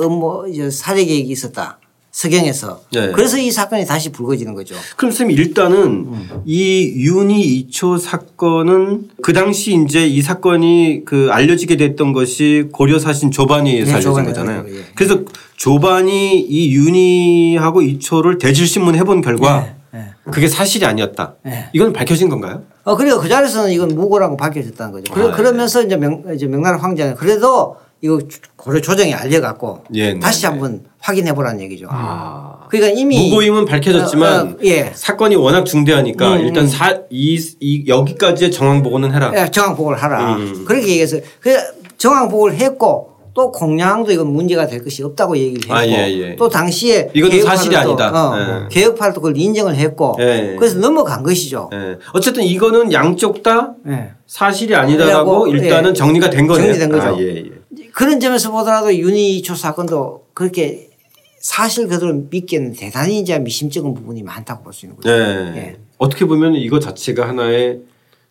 이제 0.50 0.70
살해 0.72 1.06
계획이 1.06 1.30
있었다. 1.30 1.80
서경에서. 2.18 2.82
예. 2.96 3.12
그래서 3.12 3.38
이 3.38 3.52
사건이 3.52 3.86
다시 3.86 4.12
불거지는 4.12 4.56
거죠. 4.56 4.74
그럼 4.96 5.12
선생님 5.12 5.38
일단은 5.38 6.08
이 6.46 7.06
윤희 7.06 7.68
2초 7.70 8.00
사건은 8.00 9.10
그 9.22 9.34
당시 9.34 9.80
이제 9.86 10.08
이 10.08 10.24
사건이 10.24 11.04
그 11.06 11.30
알려지게 11.32 11.78
됐던 11.78 12.14
것이 12.14 12.70
고려 12.72 12.98
사신 12.98 13.30
조반이에 13.30 13.82
네, 13.82 13.86
서 13.86 13.92
알려진 13.92 14.10
조반에 14.10 14.28
거잖아요. 14.30 14.60
알려진 14.62 14.74
거예요. 14.74 14.86
그래서 14.96 15.20
조반이 15.58 16.40
이 16.40 16.74
윤희하고 16.74 17.82
2초를 17.82 18.40
대질신문 18.40 18.96
해본 18.96 19.22
결과 19.22 19.76
예. 19.94 20.00
그게 20.32 20.48
사실이 20.48 20.86
아니었다. 20.86 21.36
예. 21.46 21.70
이건 21.74 21.94
밝혀진 21.94 22.30
건가요? 22.30 22.64
어, 22.84 22.96
그리고 22.96 23.20
그 23.20 23.30
자리에서는 23.30 23.72
이건 23.72 23.90
무고라고 23.90 24.38
밝혀졌다는 24.38 24.92
거죠. 24.92 25.14
아, 25.14 25.28
예. 25.28 25.32
그러 25.36 25.52
면서 25.52 25.84
이제 25.84 25.96
명, 25.96 26.24
이제 26.34 26.48
명나라 26.48 26.78
황제는 26.78 27.14
그래도 27.14 27.78
이거 28.02 28.20
고려 28.56 28.80
조정에 28.80 29.14
알려갖고 29.14 29.84
예, 29.96 30.14
네, 30.14 30.20
다시 30.20 30.42
네. 30.42 30.48
한번 30.48 30.82
확인해 31.00 31.34
보라는 31.34 31.62
얘기죠. 31.62 31.88
아. 31.90 32.68
그러니까 32.70 33.00
이미 33.00 33.30
무고임은 33.30 33.66
밝혀졌지만 33.66 34.48
어, 34.48 34.50
어, 34.52 34.56
예. 34.64 34.92
사건이 34.94 35.36
워낙 35.36 35.64
중대하니까 35.64 36.36
음, 36.36 36.40
일단 36.42 36.66
음. 36.66 36.68
사, 36.68 37.00
이, 37.10 37.40
이 37.60 37.88
여기까지의 37.88 38.52
정황 38.52 38.84
보고는 38.84 39.14
해라. 39.14 39.32
예, 39.36 39.50
정황 39.50 39.76
보고를 39.76 39.98
하라. 39.98 40.36
음. 40.36 40.66
그렇게 40.66 40.88
얘기해서 40.90 41.18
그 41.40 41.56
정황 41.98 42.30
보고를 42.30 42.56
했고 42.58 43.18
또 43.34 43.52
공양도 43.52 44.12
이건 44.12 44.34
문제가 44.34 44.66
될 44.66 44.84
것이 44.84 45.04
없다고 45.04 45.38
얘기를 45.38 45.62
했고 45.62 45.74
아, 45.74 45.86
예, 45.86 46.12
예. 46.12 46.36
또 46.36 46.50
당시에 46.50 47.12
개혁파도 47.14 47.46
사실이 47.46 47.76
또, 47.76 47.80
아니다. 47.80 48.10
어, 48.12 48.36
예. 48.40 48.68
개혁파도 48.70 49.22
그걸 49.22 49.38
인정을 49.38 49.76
했고 49.76 50.16
예. 50.20 50.56
그래서 50.58 50.80
넘어간 50.80 51.22
것이죠. 51.22 51.70
예. 51.72 51.98
어쨌든 52.14 52.44
이거는 52.44 52.92
양쪽 52.92 53.44
다 53.44 53.74
예. 53.88 54.10
사실이 54.26 54.76
아니다라고 54.76 55.48
일단은 55.48 55.92
예. 55.92 55.94
정리가 55.94 56.32
된 56.32 56.48
거네요. 56.48 56.66
정리된 56.66 56.92
거죠. 56.92 57.08
아, 57.10 57.20
예, 57.20 57.36
예. 57.36 57.57
그런 57.98 58.20
점에서 58.20 58.52
보더라도 58.52 58.96
윤희초 58.96 59.56
사건도 59.56 60.28
그렇게 60.36 60.92
사실 61.40 61.88
그대로 61.88 62.14
믿기에는 62.14 62.74
대단히 62.74 63.20
이제 63.20 63.40
미심쩍은 63.40 63.96
부분이 63.96 64.22
많다고 64.22 64.66
볼 64.66 64.72
수 64.72 64.86
있는 64.86 64.98
거죠. 64.98 65.10
예. 65.10 65.14
예. 65.58 65.78
어떻게 65.98 66.26
보면 66.26 66.54
이거 66.54 66.80
자체가 66.80 67.28
하나의 67.28 67.80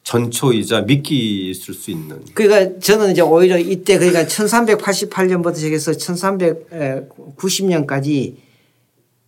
전초이자 0.05 0.83
미끼 0.83 1.51
있을 1.51 1.75
수 1.75 1.91
있는. 1.91 2.21
그러니까 2.35 2.79
저는 2.79 3.11
이제 3.11 3.23
오히려 3.23 3.59
이때 3.59 3.99
그러니까 3.99 4.27
1388년부터 4.27 5.57
시작해서 5.57 5.91
1390년까지 5.91 8.37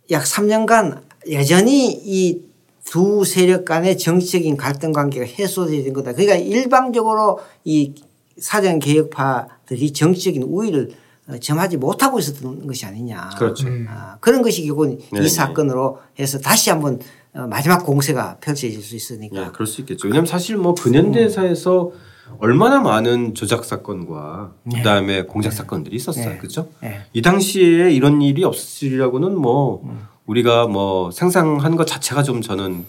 약 0.09 0.23
3년간 0.23 1.01
여전히 1.33 1.91
이 2.05 2.49
두 2.89 3.23
세력 3.23 3.65
간의 3.65 3.99
정치적인 3.99 4.57
갈등 4.57 4.91
관계가 4.91 5.23
해소되는 5.23 5.93
거다. 5.93 6.13
그러니까 6.13 6.37
일방적으로 6.37 7.39
이 7.63 7.93
사정 8.41 8.79
개혁파들이 8.79 9.93
정치적인 9.93 10.43
우위를 10.43 10.91
어, 11.27 11.37
점하지 11.39 11.77
못하고 11.77 12.19
있었던 12.19 12.65
것이 12.65 12.85
아니냐. 12.85 13.29
그렇죠. 13.37 13.67
아, 13.87 14.17
그런 14.19 14.41
것이 14.41 14.65
결국은 14.65 14.97
네, 14.97 15.19
이 15.19 15.21
네. 15.21 15.27
사건으로 15.27 15.99
해서 16.19 16.39
다시 16.39 16.69
한번 16.69 16.99
어, 17.33 17.45
마지막 17.47 17.85
공세가 17.85 18.37
펼쳐질 18.41 18.81
수 18.81 18.95
있으니까. 18.95 19.39
예, 19.39 19.49
그럴 19.53 19.67
수 19.67 19.81
있겠죠. 19.81 20.07
왜냐하면 20.07 20.25
사실 20.25 20.57
뭐 20.57 20.73
근현대사에서 20.73 21.91
얼마나 22.39 22.79
많은 22.79 23.33
조작 23.33 23.65
사건과 23.65 24.53
그다음에 24.71 25.23
공작 25.23 25.51
사건들이 25.51 25.95
있었어요. 25.95 26.29
네. 26.29 26.37
그렇죠? 26.37 26.69
네. 26.81 27.01
이 27.13 27.21
당시에 27.21 27.91
이런 27.91 28.21
일이 28.21 28.43
없으리라고는 28.43 29.35
뭐 29.35 29.83
우리가 30.25 30.67
뭐 30.67 31.09
생상한 31.11 31.75
것 31.75 31.87
자체가 31.87 32.21
좀 32.21 32.41
저는 32.41 32.85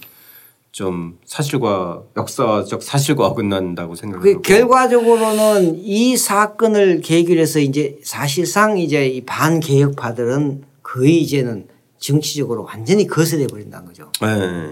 좀 0.73 1.19
사실과 1.25 2.03
역사적 2.17 2.83
사실과 2.83 3.27
어긋난다고 3.27 3.93
그 3.93 3.99
생각하고 3.99 4.43
결과적으로는 4.43 5.79
이 5.79 6.17
사건을 6.17 7.01
계기로 7.01 7.41
해서 7.41 7.59
이제 7.59 7.99
사실상 8.05 8.79
이제 8.79 9.07
이 9.09 9.21
반개혁파들은 9.23 10.63
거의 10.83 11.21
이제는 11.21 11.67
정치적으로 11.99 12.65
완전히 12.65 13.07
거세돼 13.07 13.49
버린다는 13.49 13.87
거죠. 13.87 14.11
네. 14.23 14.71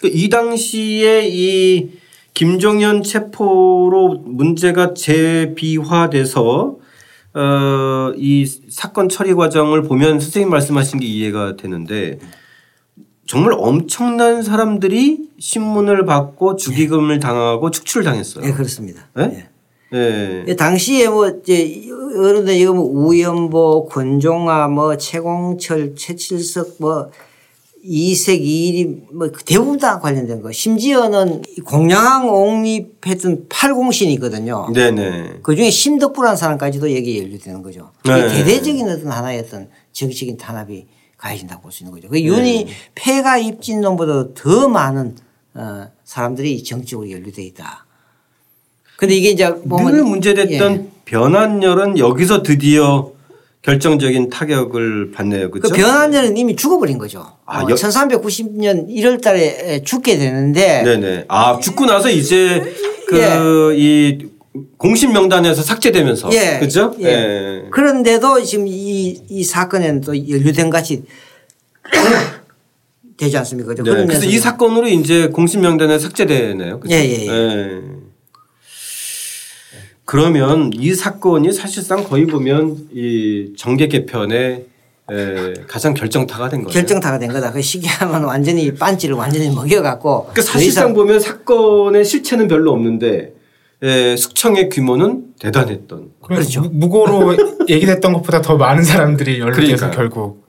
그이 0.00 0.28
당시에 0.28 1.28
이 1.28 1.90
김종현 2.34 3.02
체포로 3.02 4.22
문제가 4.24 4.94
재비화돼서 4.94 6.76
어, 7.34 8.12
이 8.16 8.46
사건 8.70 9.08
처리 9.08 9.34
과정을 9.34 9.82
보면 9.82 10.18
선생님 10.18 10.50
말씀하신 10.50 11.00
게 11.00 11.06
이해가 11.06 11.56
되는데 11.56 12.18
정말 13.28 13.52
엄청난 13.58 14.42
사람들이 14.42 15.28
신문을 15.38 16.06
받고 16.06 16.56
주기금을 16.56 17.20
당하고 17.20 17.70
축출을 17.70 18.02
당했어요. 18.02 18.42
네, 18.42 18.52
그렇습니다. 18.52 19.06
네? 19.14 19.46
네. 19.92 20.44
예, 20.48 20.56
당시에 20.56 21.08
뭐 21.08 21.28
이제 21.28 21.84
어른들 21.90 22.54
이거 22.54 22.72
뭐 22.72 22.84
우연보, 22.86 23.90
권종아, 23.90 24.68
뭐 24.68 24.96
최공철, 24.96 25.94
최칠석, 25.94 26.76
뭐 26.78 27.10
이색, 27.84 28.40
이일이 28.42 29.02
뭐 29.12 29.30
대부분 29.44 29.78
다 29.78 30.00
관련된 30.00 30.40
거. 30.40 30.50
심지어는 30.50 31.42
공양항 31.66 32.30
옹립했던 32.30 33.44
팔공신이거든요. 33.50 34.70
네네. 34.72 35.40
그 35.42 35.54
중에 35.54 35.68
심덕부라는 35.68 36.34
사람까지도 36.34 36.96
여기에 36.96 37.24
연루되는 37.24 37.60
거죠. 37.60 37.90
네. 38.06 38.26
대대적인 38.26 38.88
어떤 38.88 39.12
하나의 39.12 39.40
어떤 39.40 39.68
정치적인 39.92 40.38
탄압이 40.38 40.86
가해진다고 41.18 41.62
볼 41.62 41.72
수 41.72 41.82
있는 41.84 41.92
거죠. 41.94 42.08
그 42.08 42.20
윤이 42.20 42.68
폐가 42.94 43.36
입진 43.38 43.80
놈보다 43.80 44.32
더 44.34 44.68
많은 44.68 45.16
어, 45.54 45.88
사람들이 46.04 46.62
정치적으로 46.64 47.10
연루돼 47.10 47.42
있다. 47.42 47.84
근데 48.96 49.14
이게 49.14 49.30
이제 49.30 49.52
보면 49.54 49.92
늘 49.92 50.02
문제됐던 50.04 50.72
예. 50.74 50.88
변환열은 51.04 51.98
여기서 51.98 52.42
드디어 52.42 53.12
결정적인 53.62 54.30
타격을 54.30 55.10
받네요. 55.12 55.50
그 55.50 55.58
그렇죠? 55.60 55.74
변환자는 55.74 56.36
이미 56.36 56.54
죽어버린 56.56 56.96
거죠. 56.98 57.32
아, 57.44 57.60
어, 57.62 57.68
여- 57.68 57.74
1390년 57.74 58.88
1월 58.88 59.20
달에 59.20 59.82
죽게 59.82 60.16
되는데 60.16 60.82
네네. 60.84 61.24
아 61.28 61.58
죽고 61.58 61.86
나서 61.86 62.08
이제 62.10 62.62
예. 63.12 63.36
그이 63.38 64.28
공신 64.76 65.12
명단에서 65.12 65.62
삭제되면서 65.62 66.30
예. 66.32 66.58
그렇죠? 66.58 66.94
예. 67.00 67.64
그런데도 67.70 68.42
지금 68.42 68.66
이, 68.66 69.20
이 69.28 69.44
사건에는 69.44 70.00
또 70.00 70.28
연루된 70.28 70.70
같이 70.70 71.04
되지 73.16 73.36
않습니까? 73.38 73.74
네. 73.74 73.82
그런 73.82 74.06
그래서 74.06 74.24
이 74.26 74.38
사건으로 74.38 74.88
이제 74.88 75.28
공신 75.28 75.60
명단에 75.60 75.98
삭제되네요. 75.98 76.80
예, 76.90 76.94
예, 76.94 77.26
예. 77.26 77.28
예. 77.28 77.80
그러면 80.04 80.70
이 80.72 80.94
사건이 80.94 81.52
사실상 81.52 82.02
거의 82.04 82.26
보면 82.26 82.88
이 82.94 83.52
정계 83.58 83.88
개편의 83.88 84.64
에, 85.10 85.54
가장 85.66 85.94
결정타가 85.94 86.48
된 86.48 86.62
거예요. 86.62 86.72
결정타가 86.72 87.18
된 87.18 87.30
거다. 87.32 87.52
그 87.52 87.60
시기하면 87.60 88.24
완전히 88.24 88.72
반지를 88.74 89.16
완전히 89.16 89.50
먹여갖고 89.50 90.28
그러니까 90.32 90.42
사실상 90.42 90.94
보면 90.94 91.20
사건의 91.20 92.04
실체는 92.04 92.48
별로 92.48 92.72
없는데 92.72 93.08
에, 93.18 93.37
숙청의 94.16 94.68
규모는 94.70 95.34
대단했던. 95.38 96.10
그렇죠. 96.22 96.62
무- 96.62 96.70
무고로 96.70 97.36
얘기됐던 97.68 98.12
것보다 98.12 98.40
더 98.42 98.56
많은 98.56 98.82
사람들이 98.82 99.38
연루돼서. 99.40 99.90
결국 99.90 100.46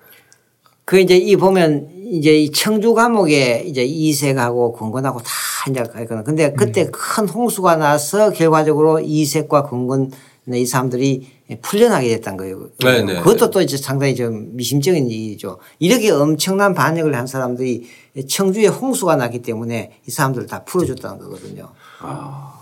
그 0.85 0.99
이제 0.99 1.15
이 1.15 1.35
보면 1.35 1.89
이제 2.11 2.35
이 2.35 2.51
청주 2.51 2.95
감옥에 2.95 3.63
이제 3.67 3.83
이색하고 3.83 4.73
권건하고 4.73 5.19
다 5.19 5.29
이제 5.69 5.83
가거든. 5.83 6.23
근데 6.23 6.53
그때 6.53 6.83
음. 6.85 6.91
큰 6.91 7.29
홍수가 7.29 7.75
나서 7.75 8.31
결과적으로 8.31 8.99
이색과 8.99 9.63
권건 9.63 10.11
이 10.51 10.65
사람들이 10.65 11.27
풀려나게 11.61 12.07
됐던 12.15 12.37
거예요. 12.37 12.69
네네. 12.79 13.19
그것도 13.19 13.51
또 13.51 13.61
이제 13.61 13.77
상당히 13.77 14.15
좀 14.15 14.55
미심적인 14.55 15.07
일이죠. 15.11 15.59
이렇게 15.77 16.09
엄청난 16.09 16.73
반역을 16.73 17.13
한 17.13 17.27
사람들이 17.27 17.83
청주에 18.27 18.65
홍수가 18.65 19.15
났기 19.17 19.43
때문에 19.43 19.91
이 20.07 20.11
사람들을 20.11 20.47
다 20.47 20.63
풀어줬다는 20.63 21.19
거거든요. 21.19 21.69
이- 22.01 22.58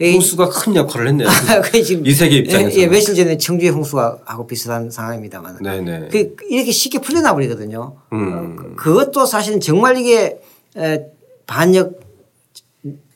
홍수가 0.00 0.48
큰 0.48 0.76
역할을 0.76 1.08
했네요. 1.08 1.28
그 1.70 1.82
지금 1.82 2.06
이 2.06 2.12
세계 2.12 2.36
입장에서. 2.38 2.76
예, 2.78 2.82
예, 2.82 2.86
며칠 2.86 3.14
전에 3.14 3.36
청주의 3.36 3.70
홍수가 3.70 4.20
하고 4.24 4.46
비슷한 4.46 4.90
상황입니다만. 4.90 5.58
네네. 5.62 6.08
그 6.10 6.36
이렇게 6.48 6.72
쉽게 6.72 7.00
풀려나 7.00 7.34
버리거든요. 7.34 7.96
음. 8.12 8.76
그것도 8.76 9.26
사실은 9.26 9.60
정말 9.60 9.98
이게 9.98 10.40
에, 10.76 11.06
반역 11.46 12.00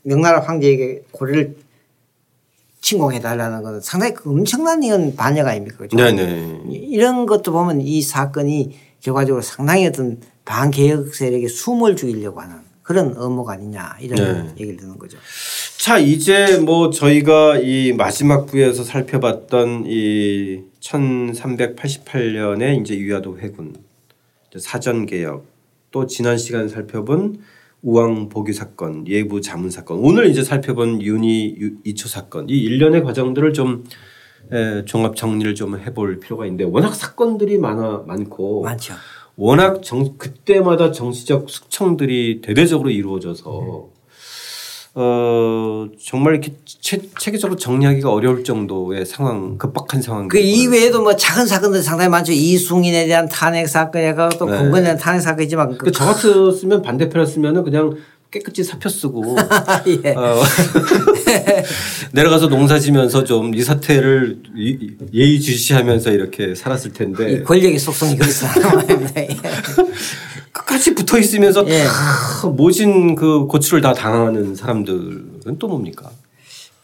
명나라 0.02 0.40
황제에게 0.40 1.04
고려를 1.10 1.56
침공해 2.82 3.18
달라는 3.18 3.62
건 3.62 3.80
상당히 3.80 4.12
그 4.12 4.28
엄청난 4.30 4.82
이건 4.82 5.16
반역 5.16 5.46
아닙니까? 5.48 5.78
그죠? 5.78 5.96
네네. 5.96 6.64
이런 6.70 7.24
것도 7.24 7.50
보면 7.52 7.80
이 7.80 8.02
사건이 8.02 8.76
결과적으로 9.00 9.40
상당히 9.40 9.86
어떤 9.86 10.20
반개혁 10.44 11.14
세력에 11.14 11.48
숨을 11.48 11.96
죽이려고 11.96 12.42
하는 12.42 12.56
그런 12.84 13.16
업무가 13.16 13.54
아니냐 13.54 13.96
이런 14.00 14.46
네. 14.46 14.52
얘기를 14.60 14.76
듣는 14.76 14.98
거죠. 14.98 15.16
자 15.78 15.98
이제 15.98 16.58
뭐 16.58 16.90
저희가 16.90 17.58
이 17.58 17.92
마지막 17.94 18.46
부에서 18.46 18.84
살펴봤던 18.84 19.84
이 19.86 20.60
1388년에 20.80 22.80
이제 22.80 22.96
유야도 22.96 23.38
회군 23.38 23.74
사전 24.58 25.06
개혁 25.06 25.46
또 25.90 26.06
지난 26.06 26.38
시간 26.38 26.68
살펴본 26.68 27.40
우왕 27.82 28.28
보규 28.28 28.52
사건 28.52 29.06
예부 29.08 29.40
자문 29.40 29.70
사건 29.70 29.98
오늘 29.98 30.26
이제 30.30 30.42
살펴본 30.42 31.02
윤희 31.02 31.56
유- 31.58 31.76
이초 31.84 32.08
사건 32.08 32.48
이 32.48 32.56
일련의 32.58 33.02
과정들을 33.02 33.52
좀 33.52 33.84
에, 34.52 34.84
종합 34.84 35.16
정리를 35.16 35.54
좀 35.54 35.78
해볼 35.78 36.20
필요가 36.20 36.44
있는데 36.46 36.64
워낙 36.64 36.94
사건들이 36.94 37.58
많아 37.58 38.04
많고 38.06 38.62
많죠. 38.62 38.94
워낙 39.36 39.82
정, 39.82 40.16
그때마다 40.16 40.92
정치적 40.92 41.50
숙청들이 41.50 42.40
대대적으로 42.42 42.90
이루어져서 42.90 43.94
어 44.96 45.88
정말 46.00 46.34
이렇게 46.34 46.54
체, 46.64 47.00
체계적으로 47.18 47.58
정리하기가 47.58 48.12
어려울 48.12 48.44
정도의 48.44 49.04
상황 49.04 49.58
급박한 49.58 50.00
상황. 50.00 50.28
그 50.28 50.38
이외에도 50.38 51.02
뭐 51.02 51.16
작은 51.16 51.46
사건들 51.46 51.82
상당히 51.82 52.10
많죠. 52.10 52.30
이승인에 52.30 53.06
대한 53.06 53.28
탄핵 53.28 53.66
사건이고 53.66 54.28
또 54.38 54.44
네. 54.44 54.56
권건에 54.56 54.82
대한 54.84 54.96
탄핵 54.96 55.18
사건이지만 55.20 55.78
그저 55.78 56.04
같았으면 56.04 56.82
반대편이었으면은 56.82 57.64
그냥 57.64 57.96
깨끗이 58.34 58.64
사표 58.64 58.88
쓰고 58.88 59.36
예. 60.04 60.10
어, 60.10 60.42
내려가서 62.12 62.48
농사 62.48 62.80
지면서 62.80 63.22
좀 63.22 63.44
이 63.54 63.62
사태를 63.62 64.38
예의주시하면서 65.12 66.10
이렇게 66.10 66.54
살았을 66.54 66.92
텐데 66.92 67.32
이 67.32 67.44
권력의 67.44 67.78
속성이 67.78 68.16
말입니다. 68.18 69.20
예. 69.20 69.28
끝까지 70.50 70.94
붙어 70.94 71.18
있으면서 71.18 71.64
예. 71.68 71.84
다 71.84 72.48
모진 72.48 73.14
그 73.14 73.46
고초를 73.46 73.80
다 73.82 73.92
당하는 73.92 74.56
사람들은 74.56 75.58
또 75.58 75.68
뭡니까? 75.68 76.10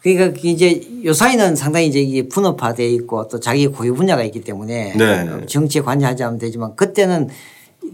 그러니까 0.01 0.39
그 0.39 0.47
이제 0.47 0.81
요사이는 1.03 1.55
상당히 1.55 1.87
이제 1.87 2.27
분업화되어 2.29 2.87
있고 2.87 3.27
또 3.27 3.39
자기 3.39 3.67
고유 3.67 3.93
분야가 3.93 4.23
있기 4.23 4.41
때문에 4.41 4.93
네. 4.97 5.45
정치에 5.47 5.81
관여하지 5.81 6.23
않으면 6.23 6.39
되지만 6.39 6.75
그때는 6.75 7.29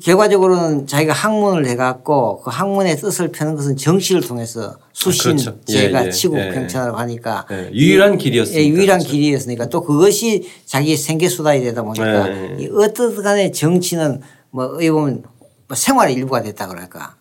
결과적으로는 0.01 0.87
자기가 0.87 1.13
학문을 1.13 1.65
해갖고 1.67 2.41
그 2.41 2.49
학문의 2.49 2.97
뜻을 2.97 3.31
펴는 3.31 3.55
것은 3.55 3.77
정치를 3.77 4.21
통해서 4.21 4.77
수신제가 4.93 5.57
그렇죠. 5.65 5.73
예, 5.73 6.05
예, 6.05 6.11
치국 6.11 6.39
예. 6.39 6.51
평천하고 6.51 6.97
하니까 6.97 7.45
예, 7.51 7.69
유일한 7.73 8.17
길이었으니까. 8.17 8.59
예, 8.61 8.67
유일한 8.67 8.99
그렇죠. 8.99 9.11
길이었으니까 9.11 9.69
또 9.69 9.81
그것이 9.81 10.49
자기의 10.65 10.97
생계 10.97 11.29
수단이 11.29 11.61
되다 11.61 11.83
보니까 11.83 12.29
예, 12.29 12.55
예. 12.59 12.63
이 12.63 12.69
어떻든 12.69 13.23
간에 13.23 13.51
정치는 13.51 14.21
뭐 14.51 14.65
어떻게 14.65 14.91
보면 14.91 15.23
뭐 15.67 15.75
생활의 15.75 16.15
일부가 16.15 16.41
됐다 16.41 16.67
그럴까 16.67 17.15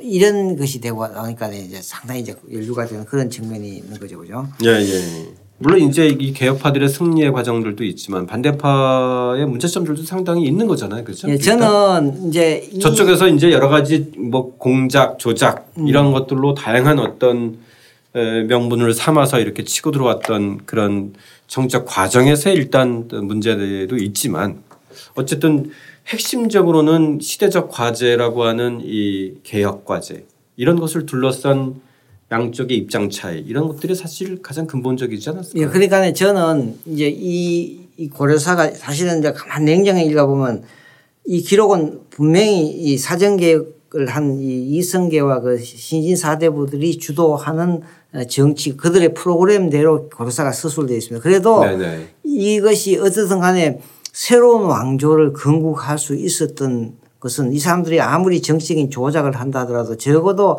이런 0.00 0.56
것이 0.56 0.80
되고 0.80 1.06
나니까 1.06 1.48
이제 1.48 1.80
상당히 1.82 2.20
이제 2.20 2.34
연루가 2.52 2.86
되는 2.86 3.04
그런 3.04 3.28
측면이 3.28 3.78
있는 3.78 3.98
거죠, 3.98 4.18
그죠? 4.18 4.46
예, 4.64 4.68
예. 4.68 5.41
물론 5.62 5.80
이제 5.88 6.08
이 6.08 6.32
개혁파들의 6.32 6.88
승리의 6.88 7.32
과정들도 7.32 7.84
있지만 7.84 8.26
반대파의 8.26 9.46
문제점들도 9.46 10.02
상당히 10.02 10.44
있는 10.44 10.66
거잖아요. 10.66 11.04
그렇죠? 11.04 11.28
예, 11.28 11.38
저는 11.38 12.28
이제 12.28 12.68
이 12.72 12.80
저쪽에서 12.80 13.28
이제 13.28 13.52
여러 13.52 13.68
가지 13.68 14.10
뭐 14.18 14.56
공작, 14.56 15.20
조작 15.20 15.70
음. 15.78 15.86
이런 15.86 16.10
것들로 16.10 16.54
다양한 16.54 16.98
어떤 16.98 17.58
에, 18.14 18.42
명분을 18.42 18.92
삼아서 18.92 19.38
이렇게 19.38 19.62
치고 19.62 19.92
들어왔던 19.92 20.66
그런 20.66 21.14
정책 21.46 21.84
과정에서 21.86 22.50
일단 22.50 23.08
문제도 23.08 23.96
있지만 23.96 24.62
어쨌든 25.14 25.70
핵심적으로는 26.08 27.20
시대적 27.22 27.70
과제라고 27.70 28.42
하는 28.42 28.80
이 28.82 29.34
개혁 29.44 29.84
과제 29.84 30.26
이런 30.56 30.80
것을 30.80 31.06
둘러싼 31.06 31.80
양쪽의 32.32 32.76
입장 32.76 33.10
차이 33.10 33.38
이런 33.40 33.68
것들이 33.68 33.94
사실 33.94 34.40
가장 34.42 34.66
근본적이지 34.66 35.30
않았을까요? 35.30 35.62
예, 35.62 35.68
그러니까 35.68 36.12
저는 36.12 36.78
이제 36.86 37.08
이, 37.08 37.86
이 37.98 38.08
고려사가 38.08 38.70
사실은 38.70 39.18
이제 39.18 39.32
가만 39.32 39.66
냉정히 39.66 40.06
읽어보면 40.06 40.64
이 41.26 41.42
기록은 41.42 42.00
분명히 42.10 42.68
이 42.70 42.96
사정개혁을 42.98 44.08
한 44.08 44.38
이 44.40 44.78
이성계와 44.78 45.40
그 45.40 45.58
신진 45.58 46.16
사대부들이 46.16 46.98
주도하는 46.98 47.82
어, 48.14 48.24
정치 48.24 48.76
그들의 48.76 49.14
프로그램대로 49.14 50.08
고려사가 50.08 50.52
서술되어 50.52 50.96
있습니다. 50.96 51.22
그래도 51.22 51.60
네네. 51.60 52.08
이것이 52.24 52.98
어쨌든 52.98 53.40
간에 53.40 53.80
새로운 54.12 54.64
왕조를 54.64 55.32
건국할 55.34 55.98
수 55.98 56.14
있었던 56.14 56.94
것은 57.20 57.52
이 57.52 57.58
사람들이 57.58 58.00
아무리 58.00 58.42
정치적인 58.42 58.90
조작을 58.90 59.36
한다 59.36 59.60
하더라도 59.60 59.96
적어도 59.96 60.58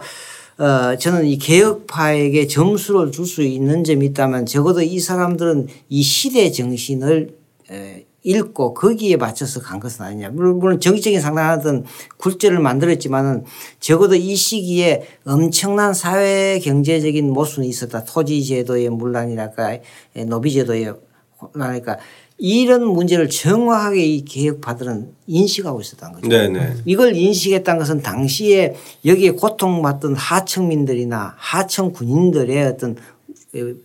어, 0.58 0.96
저는 0.98 1.26
이 1.26 1.38
개혁파에게 1.38 2.48
점수를 2.48 3.12
줄 3.12 3.26
수 3.26 3.42
있는 3.42 3.84
점이 3.84 4.06
있다면 4.08 4.46
적어도 4.46 4.82
이 4.82 5.00
사람들은 5.00 5.68
이 5.90 6.04
시대 6.04 6.52
정신을 6.52 7.36
에, 7.72 8.06
읽고 8.26 8.74
거기에 8.74 9.18
맞춰서 9.18 9.60
간 9.60 9.80
것은 9.80 10.06
아니냐. 10.06 10.30
물론 10.30 10.80
정치적인 10.80 11.20
상당한 11.20 11.84
굴절을 12.18 12.60
만들었지만은 12.60 13.44
적어도 13.80 14.16
이 14.16 14.36
시기에 14.36 15.06
엄청난 15.26 15.94
사회 15.94 16.60
경제적인 16.60 17.30
모순이 17.32 17.68
있었다. 17.68 18.06
토지제도의 18.06 18.90
문란이랄까 18.90 19.80
노비제도의 20.28 20.94
혼란이랄까 21.42 21.98
이런 22.46 22.86
문제를 22.86 23.30
정확하게 23.30 24.06
이 24.06 24.26
개혁파들은 24.26 25.14
인식하고 25.28 25.80
있었다는 25.80 26.16
거죠. 26.16 26.28
네네. 26.28 26.74
이걸 26.84 27.16
인식했다는 27.16 27.80
것은 27.80 28.02
당시에 28.02 28.76
여기에 29.06 29.32
고통받던 29.32 30.16
하청민들이나 30.16 31.36
하청 31.38 31.94
군인들의 31.94 32.66
어떤 32.66 32.98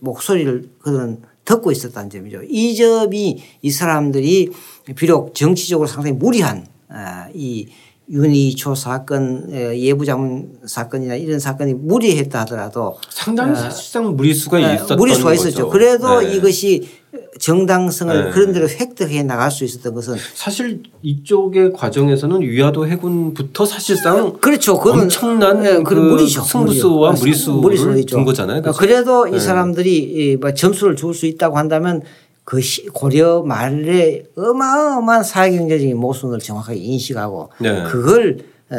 목소리를 0.01 0.71
그들은 0.79 1.21
듣고 1.45 1.71
있었다는 1.71 2.09
점이죠. 2.09 2.41
이 2.49 2.75
점이 2.75 3.41
이 3.61 3.71
사람들이 3.71 4.49
비록 4.93 5.33
정치적으로 5.33 5.87
상당히 5.87 6.17
무리한 6.17 6.67
아, 6.89 7.29
이 7.33 7.65
윤희초 8.11 8.75
사건 8.75 9.51
예부자문 9.53 10.59
사건이나 10.65 11.15
이런 11.15 11.39
사건이 11.39 11.75
무리했다 11.75 12.41
하더라도 12.41 12.97
상당히 13.09 13.55
사실상 13.55 14.17
무리수가 14.17 14.57
네, 14.57 14.75
있었던 14.75 14.97
무리수가 14.97 15.29
거죠. 15.29 15.41
있었죠. 15.41 15.69
그래도 15.69 16.19
네. 16.19 16.35
이것이 16.35 16.98
정당성을 17.39 18.25
네. 18.25 18.31
그런 18.31 18.53
대로 18.53 18.67
획득해 18.67 19.23
나갈 19.23 19.49
수 19.49 19.63
있었던 19.63 19.93
것은 19.93 20.15
사실 20.35 20.83
이쪽의 21.01 21.73
과정에서는 21.73 22.41
위화도 22.41 22.87
해군부터 22.87 23.65
사실상 23.65 24.33
그렇죠. 24.39 24.77
그건 24.79 25.01
엄청난 25.01 25.65
예, 25.65 25.81
그 25.83 25.93
무리죠. 25.93 26.41
승부수와 26.41 27.13
무리수가 27.61 27.95
있죠. 27.97 28.17
둔 28.17 28.25
거잖아요. 28.25 28.61
그죠? 28.61 28.77
그래도 28.77 29.27
이 29.27 29.31
네. 29.31 29.39
사람들이 29.39 30.35
이뭐 30.39 30.53
점수를 30.53 30.95
줄 30.95 31.13
수 31.13 31.25
있다고 31.25 31.57
한다면 31.57 32.01
그 32.43 32.61
시- 32.61 32.85
고려 32.87 33.41
말에 33.43 34.23
어마어마한 34.37 35.23
사회경제적인 35.23 35.97
모순을 35.97 36.39
정확하게 36.39 36.79
인식하고 36.79 37.49
네. 37.59 37.83
그걸 37.83 38.39
에, 38.71 38.75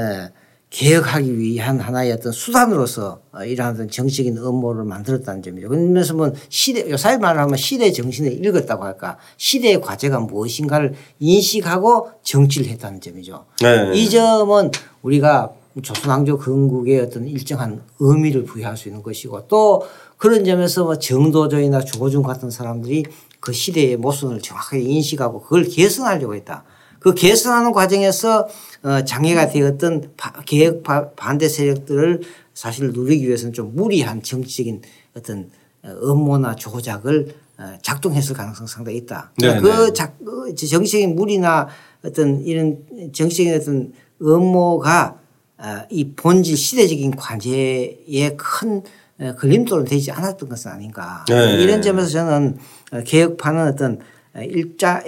개혁하기 0.70 1.36
위한 1.36 1.80
하나의 1.80 2.12
어떤 2.12 2.30
수단으로서 2.30 3.20
어, 3.32 3.44
이러한 3.44 3.74
어떤 3.74 3.90
정치적인 3.90 4.38
음모를 4.38 4.84
만들었다는 4.84 5.42
점이죠. 5.42 5.68
그러면서 5.68 6.14
뭐 6.14 6.32
시대, 6.48 6.88
요사이 6.88 7.18
말을 7.18 7.40
하면 7.40 7.56
시대 7.56 7.90
정신을 7.90 8.44
읽었다고 8.44 8.84
할까 8.84 9.18
시대의 9.36 9.80
과제가 9.80 10.20
무엇인가를 10.20 10.94
인식하고 11.18 12.10
정치를 12.22 12.68
했다는 12.68 13.00
점이죠. 13.00 13.46
네. 13.60 13.92
이 13.94 14.08
점은 14.08 14.70
우리가 15.02 15.52
조선왕조 15.82 16.38
건국에 16.38 17.00
어떤 17.00 17.26
일정한 17.26 17.82
의미를 17.98 18.44
부여할 18.44 18.76
수 18.76 18.88
있는 18.88 19.02
것이고 19.02 19.48
또 19.48 19.82
그런 20.16 20.44
점에서 20.44 20.84
뭐 20.84 20.98
정도조이나 20.98 21.80
조호중 21.80 22.22
같은 22.22 22.50
사람들이 22.50 23.04
그 23.40 23.52
시대의 23.52 23.96
모순을 23.96 24.40
정확하게 24.40 24.82
인식하고 24.82 25.42
그걸 25.42 25.64
개선하려고 25.64 26.34
했다. 26.34 26.64
그 27.00 27.14
개선하는 27.14 27.72
과정에서 27.72 28.46
어, 28.82 29.04
장애가 29.04 29.48
되었던 29.48 30.12
바- 30.16 30.32
개혁 30.46 30.82
바- 30.82 31.10
반대 31.12 31.48
세력들을 31.48 32.20
사실 32.54 32.92
누리기 32.92 33.26
위해서는 33.26 33.52
좀 33.52 33.74
무리한 33.74 34.22
정치적인 34.22 34.82
어떤 35.16 35.50
어, 35.82 35.88
음모나 35.88 36.54
조작을 36.56 37.34
어, 37.58 37.72
작동했을 37.82 38.34
가능성 38.36 38.64
이 38.64 38.68
상당히 38.68 38.98
있다. 38.98 39.32
네, 39.38 39.58
그 39.60 39.66
네. 39.68 39.92
작, 39.94 40.16
어, 40.26 40.54
정치적인 40.54 41.16
무리나 41.16 41.68
어떤 42.04 42.42
이런 42.44 42.78
정치적인 43.12 43.54
어떤 43.54 43.92
음모가 44.22 45.16
어, 45.58 45.64
이 45.90 46.12
본질 46.12 46.56
시대적인 46.56 47.16
관제에 47.16 48.36
큰 48.36 48.82
어, 49.20 49.34
걸림돌은 49.38 49.84
되지 49.86 50.10
않았던 50.12 50.48
것은 50.50 50.70
아닌가. 50.70 51.24
네. 51.28 51.62
이런 51.62 51.80
점에서 51.82 52.08
저는 52.08 52.58
어, 52.92 53.00
개혁파는 53.04 53.68
어떤 53.68 53.94
어, 53.94 53.98
일자 54.38 55.02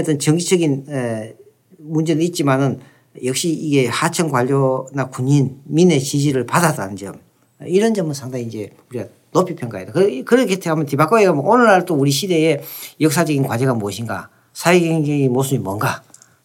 어떤 0.00 0.18
정치적인 0.18 0.86
에, 0.88 1.34
문제는 1.78 2.22
있지만은 2.22 2.80
역시 3.24 3.50
이게 3.50 3.86
하청 3.88 4.28
관료나 4.30 5.08
군인 5.10 5.58
민의 5.64 6.00
지지를 6.00 6.46
받았다는 6.46 6.96
점 6.96 7.14
어, 7.60 7.64
이런 7.66 7.94
점은 7.94 8.14
상당히 8.14 8.44
이제 8.44 8.70
우리가 8.90 9.06
높이 9.32 9.54
평가해야 9.54 9.86
돼. 9.86 9.92
그- 9.92 10.24
그렇게 10.24 10.56
하면 10.68 10.86
뒤바꿔야 10.86 11.28
하면 11.30 11.44
오늘날 11.44 11.84
또 11.84 11.94
우리 11.94 12.10
시대의 12.10 12.62
역사적인 13.00 13.42
과제가 13.46 13.74
무엇인가 13.74 14.30
사회경제의 14.54 15.28
모습이 15.28 15.58
뭔가 15.58 16.02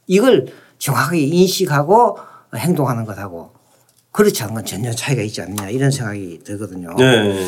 이걸 0.07 0.47
정확하게 0.79 1.19
인식하고 1.19 2.17
행동하는 2.55 3.05
것하고 3.05 3.51
그렇지 4.11 4.43
않은 4.43 4.55
건 4.55 4.65
전혀 4.65 4.91
차이가 4.91 5.21
있지 5.23 5.41
않느냐 5.41 5.69
이런 5.69 5.89
생각이 5.91 6.39
들거든요. 6.43 6.93
네. 6.97 7.45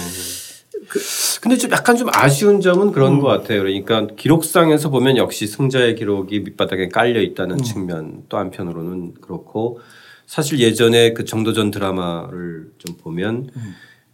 근데 1.41 1.57
좀 1.57 1.71
약간 1.71 1.95
좀 1.97 2.07
아쉬운 2.13 2.61
점은 2.61 2.91
그런 2.91 3.19
것 3.19 3.27
같아요. 3.27 3.61
그러니까 3.63 4.07
기록상에서 4.15 4.89
보면 4.89 5.17
역시 5.17 5.47
승자의 5.47 5.95
기록이 5.95 6.39
밑바닥에 6.41 6.89
깔려 6.89 7.21
있다는 7.21 7.57
측면 7.59 8.23
또 8.29 8.37
한편으로는 8.37 9.15
그렇고 9.21 9.79
사실 10.25 10.59
예전에 10.59 11.13
그 11.13 11.23
정도전 11.25 11.71
드라마를 11.71 12.71
좀 12.79 12.97
보면 12.97 13.49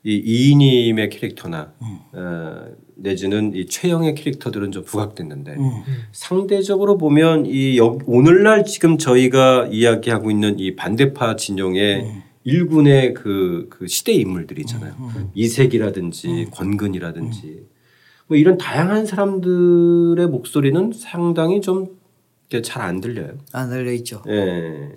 이 0.03 0.15
이인임의 0.15 1.09
캐릭터나 1.09 1.73
어, 2.13 2.65
내지는 2.95 3.53
이 3.55 3.65
최영의 3.67 4.15
캐릭터들은 4.15 4.71
좀 4.71 4.83
부각됐는데 4.83 5.55
상대적으로 6.11 6.97
보면 6.97 7.45
이 7.45 7.77
여- 7.77 7.97
오늘날 8.05 8.65
지금 8.65 8.97
저희가 8.97 9.67
이야기하고 9.71 10.29
있는 10.31 10.59
이 10.59 10.75
반대파 10.75 11.35
진영의 11.35 12.01
일군의 12.43 13.13
그, 13.13 13.67
그 13.69 13.87
시대 13.87 14.13
인물들이잖아요. 14.13 14.93
이색이라든지 15.35 16.47
권근이라든지 16.51 17.65
뭐 18.27 18.37
이런 18.37 18.57
다양한 18.57 19.05
사람들의 19.05 20.27
목소리는 20.27 20.91
상당히 20.93 21.61
좀 21.61 22.01
잘 22.63 22.81
안 22.81 22.99
들려요. 22.99 23.37
안 23.53 23.71
열려 23.71 23.93
있죠. 23.93 24.21
예. 24.27 24.89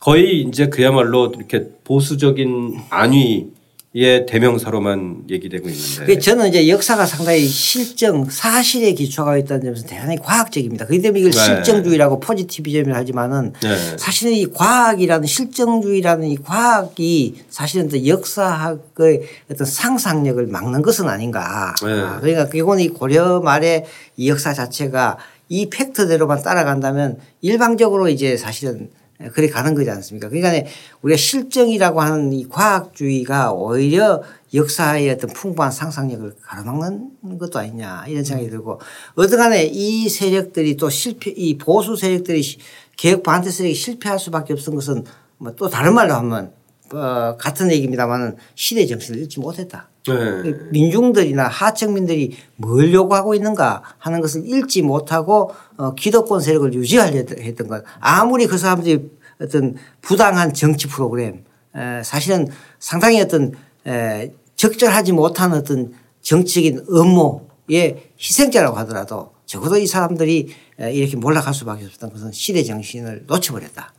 거의 0.00 0.40
이제 0.40 0.68
그야말로 0.70 1.30
이렇게 1.36 1.68
보수적인 1.84 2.74
안위 2.88 3.50
의 3.98 4.26
대명사로만 4.26 5.22
얘기되고 5.30 5.70
있는데. 5.70 6.04
그 6.04 6.20
저는 6.20 6.48
이제 6.48 6.68
역사가 6.68 7.06
상당히 7.06 7.46
실정 7.46 8.28
사실에 8.28 8.92
기초가 8.92 9.38
있다는 9.38 9.64
점에서 9.64 9.86
대단히 9.86 10.18
과학적입니다. 10.18 10.84
그렇기 10.84 11.00
때문에 11.00 11.20
이걸 11.20 11.32
네. 11.32 11.38
실정주의라고 11.38 12.20
포지티비즘을 12.20 12.94
하지만은 12.94 13.54
네. 13.62 13.96
사실은 13.96 14.34
이 14.34 14.52
과학이라는 14.52 15.26
실정주의라는 15.26 16.28
이 16.28 16.36
과학이 16.36 17.36
사실은 17.48 17.88
또 17.88 18.06
역사학의 18.06 19.22
어떤 19.50 19.66
상상력을 19.66 20.46
막는 20.46 20.82
것은 20.82 21.08
아닌가. 21.08 21.74
네. 21.82 21.90
아, 21.90 22.20
그러니까 22.20 22.50
이건 22.52 22.80
이 22.80 22.88
고려 22.88 23.40
말의 23.40 23.86
이 24.18 24.28
역사 24.28 24.52
자체가 24.52 25.16
이 25.48 25.70
팩트대로만 25.70 26.42
따라간다면 26.42 27.18
일방적으로 27.40 28.10
이제 28.10 28.36
사실은 28.36 28.90
그래 29.32 29.48
가는 29.48 29.74
거지 29.74 29.90
않습니까? 29.90 30.28
그러니까 30.28 30.68
우리가 31.02 31.16
실정이라고 31.16 32.00
하는 32.00 32.32
이 32.32 32.46
과학주의가 32.48 33.52
오히려 33.52 34.22
역사의 34.54 35.10
어떤 35.10 35.30
풍부한 35.30 35.70
상상력을 35.72 36.34
가로막는 36.42 37.38
것도 37.38 37.58
아니냐 37.58 38.04
이런 38.08 38.24
생각이 38.24 38.50
들고 38.50 38.80
어떠간에 39.14 39.64
이 39.64 40.08
세력들이 40.08 40.76
또 40.76 40.90
실패 40.90 41.30
이 41.30 41.56
보수 41.58 41.96
세력들이 41.96 42.42
시- 42.42 42.58
개혁 42.96 43.22
반대 43.22 43.50
세력이 43.50 43.74
실패할 43.74 44.18
수밖에 44.18 44.52
없은 44.52 44.74
것은 44.74 45.04
뭐 45.38 45.52
또 45.56 45.68
다른 45.68 45.94
말로 45.94 46.14
하면 46.14 46.52
어, 46.92 47.36
같은 47.38 47.70
얘기입니다만은 47.72 48.36
시대 48.54 48.86
정신을 48.86 49.20
잃지 49.20 49.40
못했다. 49.40 49.88
네. 50.12 50.54
민중들이나 50.70 51.48
하층민들이 51.48 52.36
뭘 52.56 52.92
요구하고 52.92 53.34
있는가 53.34 53.82
하는 53.98 54.20
것을 54.20 54.46
읽지 54.46 54.82
못하고 54.82 55.50
어, 55.76 55.94
기득권 55.94 56.40
세력을 56.40 56.72
유지하려 56.74 57.24
했던 57.38 57.68
것. 57.68 57.84
아무리 58.00 58.46
그 58.46 58.58
사람들이 58.58 59.10
어떤 59.40 59.74
부당한 60.00 60.54
정치 60.54 60.88
프로그램 60.88 61.44
에, 61.74 62.02
사실은 62.02 62.48
상당히 62.78 63.20
어떤 63.20 63.52
에, 63.86 64.32
적절하지 64.56 65.12
못한 65.12 65.52
어떤 65.52 65.92
정치적인 66.22 66.86
음모의 66.90 68.12
희생자라고 68.18 68.76
하더라도 68.78 69.32
적어도 69.44 69.76
이 69.76 69.86
사람들이 69.86 70.48
에, 70.80 70.92
이렇게 70.92 71.16
몰락할 71.16 71.54
수밖에 71.54 71.84
없었던 71.84 72.10
것은 72.10 72.32
시대 72.32 72.62
정신을 72.62 73.24
놓쳐버렸다. 73.26 73.92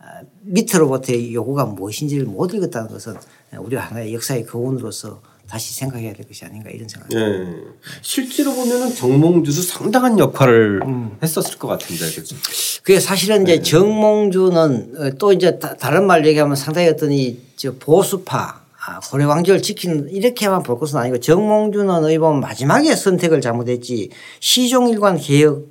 아, 0.00 0.04
밑으로부터의 0.42 1.32
요구가 1.32 1.64
무엇인지를 1.64 2.26
못 2.26 2.52
읽었다는 2.52 2.88
것은 2.88 3.14
우리가 3.56 3.82
하나의 3.82 4.12
역사의 4.14 4.46
거운으로서 4.46 5.22
다시 5.52 5.74
생각해야 5.74 6.14
될 6.14 6.26
것이 6.26 6.46
아닌가 6.46 6.70
이런 6.70 6.88
생각이 6.88 7.14
듭니다. 7.14 7.50
예. 7.52 7.72
실제로 8.00 8.54
보면은 8.54 8.94
정몽주도 8.94 9.60
상당한 9.60 10.18
역할을 10.18 10.80
했었을 11.22 11.58
것 11.58 11.68
같은데 11.68 12.06
그죠? 12.10 12.34
그게 12.82 12.98
사실은 12.98 13.44
네. 13.44 13.56
이제 13.56 13.62
정몽주는 13.70 14.94
어, 14.96 15.10
또 15.18 15.30
이제 15.30 15.58
다- 15.58 15.74
다른 15.76 16.06
말로 16.06 16.26
얘기하면 16.26 16.56
상당히 16.56 16.88
어떤 16.88 17.12
이저 17.12 17.74
보수파 17.78 18.62
아, 18.86 19.00
고려 19.10 19.28
왕조를 19.28 19.60
지키는 19.60 20.08
이렇게만 20.08 20.62
볼 20.62 20.78
것은 20.78 20.98
아니고 20.98 21.20
정몽주는 21.20 21.86
보면 22.18 22.40
마지막에 22.40 22.96
선택을 22.96 23.42
잘못했지 23.42 24.08
시종일관 24.40 25.18
개혁 25.18 25.66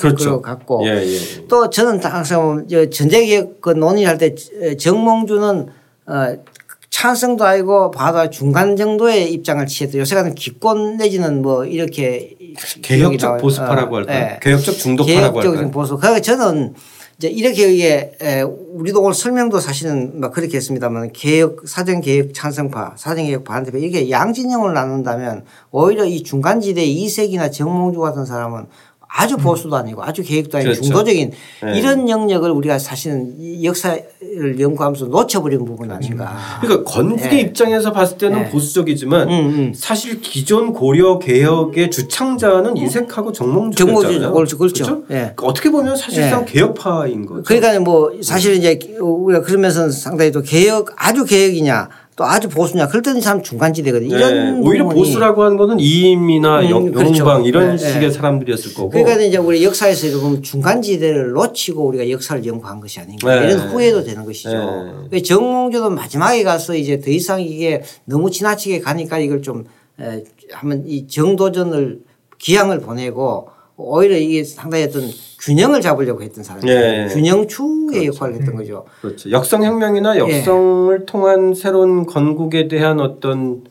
그렇죠. 0.00 0.42
갖고 0.42 0.84
예, 0.88 1.06
예. 1.06 1.46
또 1.46 1.70
저는 1.70 2.02
항상 2.02 2.66
저 2.68 2.90
전쟁개혁 2.90 3.60
그 3.60 3.70
논의할 3.70 4.18
때 4.18 4.34
정몽주는 4.76 5.68
어, 6.06 6.36
찬성도 7.00 7.44
아니고 7.46 7.90
봐도 7.92 8.28
중간 8.28 8.76
정도의 8.76 9.32
입장을 9.32 9.66
취했다. 9.66 9.96
요새 9.96 10.14
같은 10.14 10.34
기권 10.34 10.98
내지는 10.98 11.40
뭐 11.40 11.64
이렇게 11.64 12.36
개혁적 12.82 13.38
보수파라고 13.38 13.96
할까요? 13.96 14.18
네. 14.18 14.38
개혁적 14.42 14.76
중도파라고 14.76 15.40
개혁적 15.40 15.56
할까요? 15.56 15.70
보수. 15.70 15.96
그러니까 15.96 16.20
저는 16.20 16.74
이제 17.16 17.28
이렇게 17.28 17.72
이게 17.72 18.12
우리도 18.74 19.00
오늘 19.00 19.14
설명도 19.14 19.60
사실은 19.60 20.20
막 20.20 20.34
그렇게 20.34 20.58
했습니다만 20.58 21.12
개혁 21.14 21.66
사정 21.66 22.02
개혁 22.02 22.34
찬성파 22.34 22.96
사정 22.96 23.24
개혁 23.24 23.44
반대파 23.44 23.78
이렇게 23.78 24.10
양진영을 24.10 24.74
나눈다면 24.74 25.44
오히려 25.70 26.04
이 26.04 26.22
중간 26.22 26.60
지대 26.60 26.84
이색이나 26.84 27.50
정몽주 27.50 27.98
같은 27.98 28.26
사람은 28.26 28.66
아주 29.12 29.36
보수도 29.36 29.74
아니고 29.76 30.04
아주 30.04 30.22
계획도 30.22 30.58
아니고 30.58 30.70
그렇죠. 30.70 30.82
중도적인 30.82 31.32
네. 31.64 31.78
이런 31.78 32.08
영역을 32.08 32.50
우리가 32.52 32.78
사실은 32.78 33.34
역사를 33.64 34.04
연구하면서 34.60 35.06
놓쳐버린 35.06 35.64
부분 35.64 35.90
아닌가. 35.90 36.36
그러니까 36.60 36.90
건국의 36.90 37.28
네. 37.30 37.40
입장에서 37.40 37.92
봤을 37.92 38.18
때는 38.18 38.44
네. 38.44 38.50
보수적이지만 38.50 39.28
음, 39.28 39.32
음. 39.32 39.72
사실 39.74 40.20
기존 40.20 40.72
고려 40.72 41.18
개혁의 41.18 41.90
주창자는 41.90 42.76
이색하고 42.76 43.32
정몽주였잖아요. 43.32 44.32
그렇죠. 44.32 44.56
그렇죠. 44.56 45.02
네. 45.08 45.34
어떻게 45.36 45.70
보면 45.70 45.96
사실상 45.96 46.44
네. 46.44 46.52
개혁파인 46.52 47.26
거죠. 47.26 47.42
그러니까 47.42 47.80
뭐 47.80 48.12
사실 48.22 48.54
이제 48.54 48.78
우리가 49.00 49.42
그러면서 49.42 49.90
상당히 49.90 50.30
또 50.30 50.40
개혁 50.40 50.90
아주 50.96 51.24
개혁이냐 51.24 51.88
또 52.20 52.26
아주 52.26 52.50
보수냐 52.50 52.86
그럴 52.88 53.00
때는 53.00 53.22
참 53.22 53.42
중간지대거든요. 53.42 54.14
네. 54.14 54.18
이런 54.18 54.62
오히려 54.62 54.86
보수라고 54.86 55.42
하는 55.42 55.56
거는 55.56 55.80
이임이나 55.80 56.60
음, 56.60 56.70
영방 56.70 56.92
그렇죠. 56.92 57.42
이런 57.46 57.76
네. 57.76 57.78
식의 57.78 58.12
사람들이었을 58.12 58.74
거고. 58.74 58.90
그러니까 58.90 59.22
이제 59.22 59.38
우리 59.38 59.64
역사에서 59.64 60.20
보면 60.20 60.42
중간지대를 60.42 61.30
놓치고 61.30 61.82
우리가 61.82 62.10
역사를 62.10 62.44
연구한 62.44 62.78
것이 62.78 63.00
아닌가 63.00 63.40
네. 63.40 63.46
이런 63.46 63.70
후회도 63.70 64.04
되는 64.04 64.26
것이죠. 64.26 65.08
네. 65.10 65.22
정몽주도 65.22 65.88
마지막에 65.88 66.42
가서 66.42 66.74
이제 66.74 67.00
더 67.00 67.10
이상 67.10 67.40
이게 67.40 67.82
너무 68.04 68.30
지나치게 68.30 68.80
가니까 68.80 69.18
이걸 69.18 69.40
좀 69.40 69.64
한번 70.52 70.84
이 70.86 71.06
정도전을 71.06 72.00
기양을 72.36 72.80
보내고 72.80 73.48
오히려 73.80 74.16
이게 74.16 74.44
상당히 74.44 74.84
어떤 74.84 75.10
균형을 75.40 75.80
잡으려고 75.80 76.22
했던 76.22 76.44
사람이에요. 76.44 76.78
예. 76.78 77.08
균형추의 77.10 77.86
그렇죠. 77.88 78.06
역할을 78.06 78.34
했던 78.36 78.56
거죠. 78.56 78.84
그렇죠. 79.00 79.30
역성혁명이나 79.30 80.18
역성을 80.18 80.98
예. 81.00 81.06
통한 81.06 81.54
새로운 81.54 82.06
건국에 82.06 82.68
대한 82.68 83.00
어떤 83.00 83.64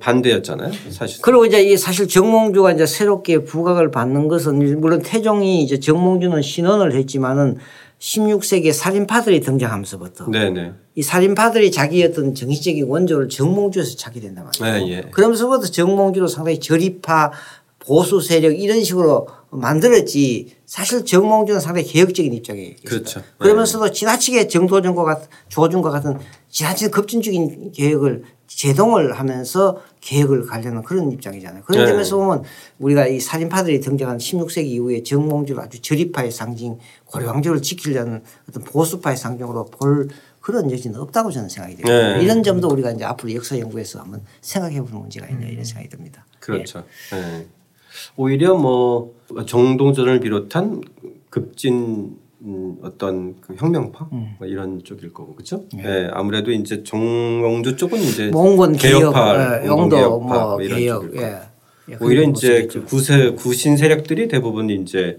반대였잖아요. 0.00 0.72
사실. 0.90 1.22
그리고 1.22 1.46
이제 1.46 1.76
사실 1.76 2.08
정몽주가 2.08 2.72
이제 2.72 2.84
새롭게 2.84 3.44
부각을 3.44 3.90
받는 3.90 4.28
것은 4.28 4.80
물론 4.80 5.00
태종이 5.02 5.62
이제 5.62 5.78
정몽주는 5.78 6.42
신원을 6.42 6.94
했지만은 6.94 7.56
16세기에 8.00 8.72
살인파들이 8.72 9.40
등장하면서부터 9.40 10.30
네네. 10.30 10.72
이 10.94 11.02
살인파들이 11.02 11.72
자기 11.72 12.04
어떤 12.04 12.34
정치적인 12.34 12.86
원조를 12.88 13.28
정몽주에서 13.28 13.96
찾게 13.96 14.20
된단 14.20 14.46
말이에요. 14.60 14.84
네, 14.84 14.92
예. 14.92 15.00
그러면서부터 15.10 15.66
정몽주로 15.66 16.28
상당히 16.28 16.60
저리파 16.60 17.32
보수 17.80 18.20
세력 18.20 18.58
이런 18.58 18.82
식으로 18.84 19.28
만들었지 19.50 20.56
사실 20.66 21.04
정몽주는 21.04 21.60
상당히 21.60 21.86
개혁적인 21.86 22.32
입장이에요. 22.34 22.74
그렇죠. 22.84 23.22
그러면서도 23.38 23.86
네. 23.86 23.92
지나치게 23.92 24.48
정도전과 24.48 25.04
같은 25.04 25.28
조준과 25.48 25.90
같은 25.90 26.18
지나치게 26.50 26.90
급진적인 26.90 27.72
개혁을 27.72 28.24
제동을 28.46 29.18
하면서 29.18 29.80
개혁을 30.00 30.46
가려는 30.46 30.82
그런 30.82 31.12
입장이잖아요. 31.12 31.62
그런 31.64 31.84
네. 31.84 31.90
점에서 31.90 32.16
보면 32.16 32.44
우리가 32.78 33.06
이 33.06 33.20
살인파들이 33.20 33.80
등장한 33.80 34.18
16세기 34.18 34.66
이후에 34.66 35.02
정몽주를 35.02 35.62
아주 35.62 35.80
저리파의 35.80 36.30
상징 36.30 36.78
고려왕조를 37.06 37.62
지키려는 37.62 38.22
어떤 38.48 38.64
보수파의 38.64 39.16
상징으로 39.16 39.66
볼 39.66 40.08
그런 40.40 40.70
여지는 40.70 40.98
없다고 40.98 41.30
저는 41.30 41.48
생각이 41.50 41.76
됩니다. 41.76 42.16
네. 42.16 42.22
이런 42.22 42.42
점도 42.42 42.68
우리가 42.68 42.92
이제 42.92 43.04
앞으로 43.04 43.34
역사 43.34 43.58
연구에서 43.58 44.00
한번 44.00 44.22
생각해 44.40 44.80
보는 44.80 44.98
문제가 44.98 45.26
있냐 45.28 45.46
이런 45.46 45.64
생각이 45.64 45.90
듭니다. 45.90 46.24
그렇죠. 46.40 46.84
네. 47.12 47.46
오히려 48.16 48.54
뭐 48.54 49.14
정동전을 49.46 50.20
비롯한 50.20 50.82
급진 51.30 52.16
음, 52.42 52.76
어떤 52.82 53.40
그 53.40 53.54
혁명파 53.56 54.08
음. 54.12 54.36
뭐 54.38 54.46
이런 54.46 54.82
쪽일 54.84 55.12
거고 55.12 55.34
그렇죠? 55.34 55.64
네. 55.74 55.82
네. 55.82 56.08
아무래도 56.12 56.52
이제 56.52 56.84
정몽주 56.84 57.76
쪽은 57.76 57.98
이제 57.98 58.28
몽곤 58.28 58.74
개혁파, 58.74 59.58
네, 59.60 59.66
영도 59.66 60.20
뭐, 60.20 60.20
뭐 60.20 60.62
이런 60.62 60.78
개혁, 60.78 61.02
쪽일 61.02 61.20
예. 61.20 61.40
예. 61.90 61.96
오히려 62.00 62.22
이제 62.22 62.68
그 62.70 62.84
구세 62.84 63.30
구신 63.30 63.76
세력들이 63.76 64.28
대부분 64.28 64.70
이제 64.70 65.18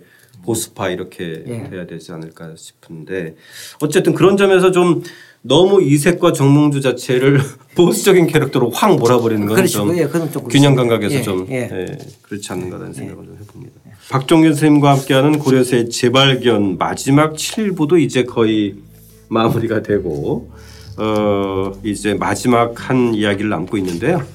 보수파 0.50 0.90
이렇게 0.90 1.44
예. 1.46 1.70
돼야 1.70 1.86
되지 1.86 2.12
않을까 2.12 2.56
싶은데 2.56 3.36
어쨌든 3.82 4.16
그런 4.16 4.36
점에서 4.36 4.72
좀 4.72 5.04
너무 5.44 5.82
이색과 5.84 6.34
정몽주 6.34 6.82
자체를 6.82 7.40
보수적인 7.78 8.26
캐릭터로 8.26 8.72
확 8.72 8.96
몰아버리는 8.96 9.46
건좀 9.46 9.96
예, 9.96 10.08
균형 10.50 10.74
감각에서 10.74 11.16
예, 11.16 11.22
좀 11.22 11.46
예. 11.52 11.70
예, 11.72 11.98
그렇지 12.24 12.52
않는가라는 12.52 12.94
생각을 12.94 13.26
좀 13.26 13.38
해봅니다. 13.40 13.80
박종균 14.10 14.54
선생님과 14.54 14.92
함께하는 14.98 15.38
고려사의 15.38 15.92
재발견 15.92 16.80
마지막 16.80 17.36
7부도 17.36 18.02
이제 18.02 18.24
거의 18.24 18.76
마무리가 19.28 19.84
되고 19.84 20.50
어 20.98 21.74
이제 21.84 22.16
마지막 22.16 22.90
한 22.90 23.14
이야기를 23.14 23.50
남고 23.52 23.78
있는데요. 23.78 24.26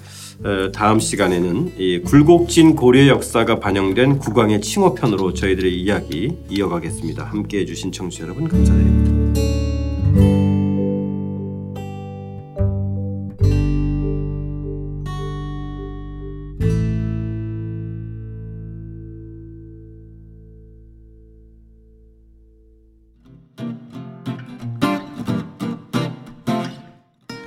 어, 0.42 0.72
다음 0.72 1.00
시간에는 1.00 1.74
이 1.78 2.00
굴곡진 2.00 2.74
고려 2.74 3.06
역사가 3.06 3.60
반영된 3.60 4.18
국왕의 4.18 4.60
칭호편으로 4.60 5.34
저희들의 5.34 5.72
이야기 5.74 6.32
이어가겠습니다. 6.48 7.24
함께 7.24 7.60
해 7.60 7.64
주신 7.64 7.92
청취자 7.92 8.24
여러분 8.24 8.48
감사드립니다. 8.48 9.73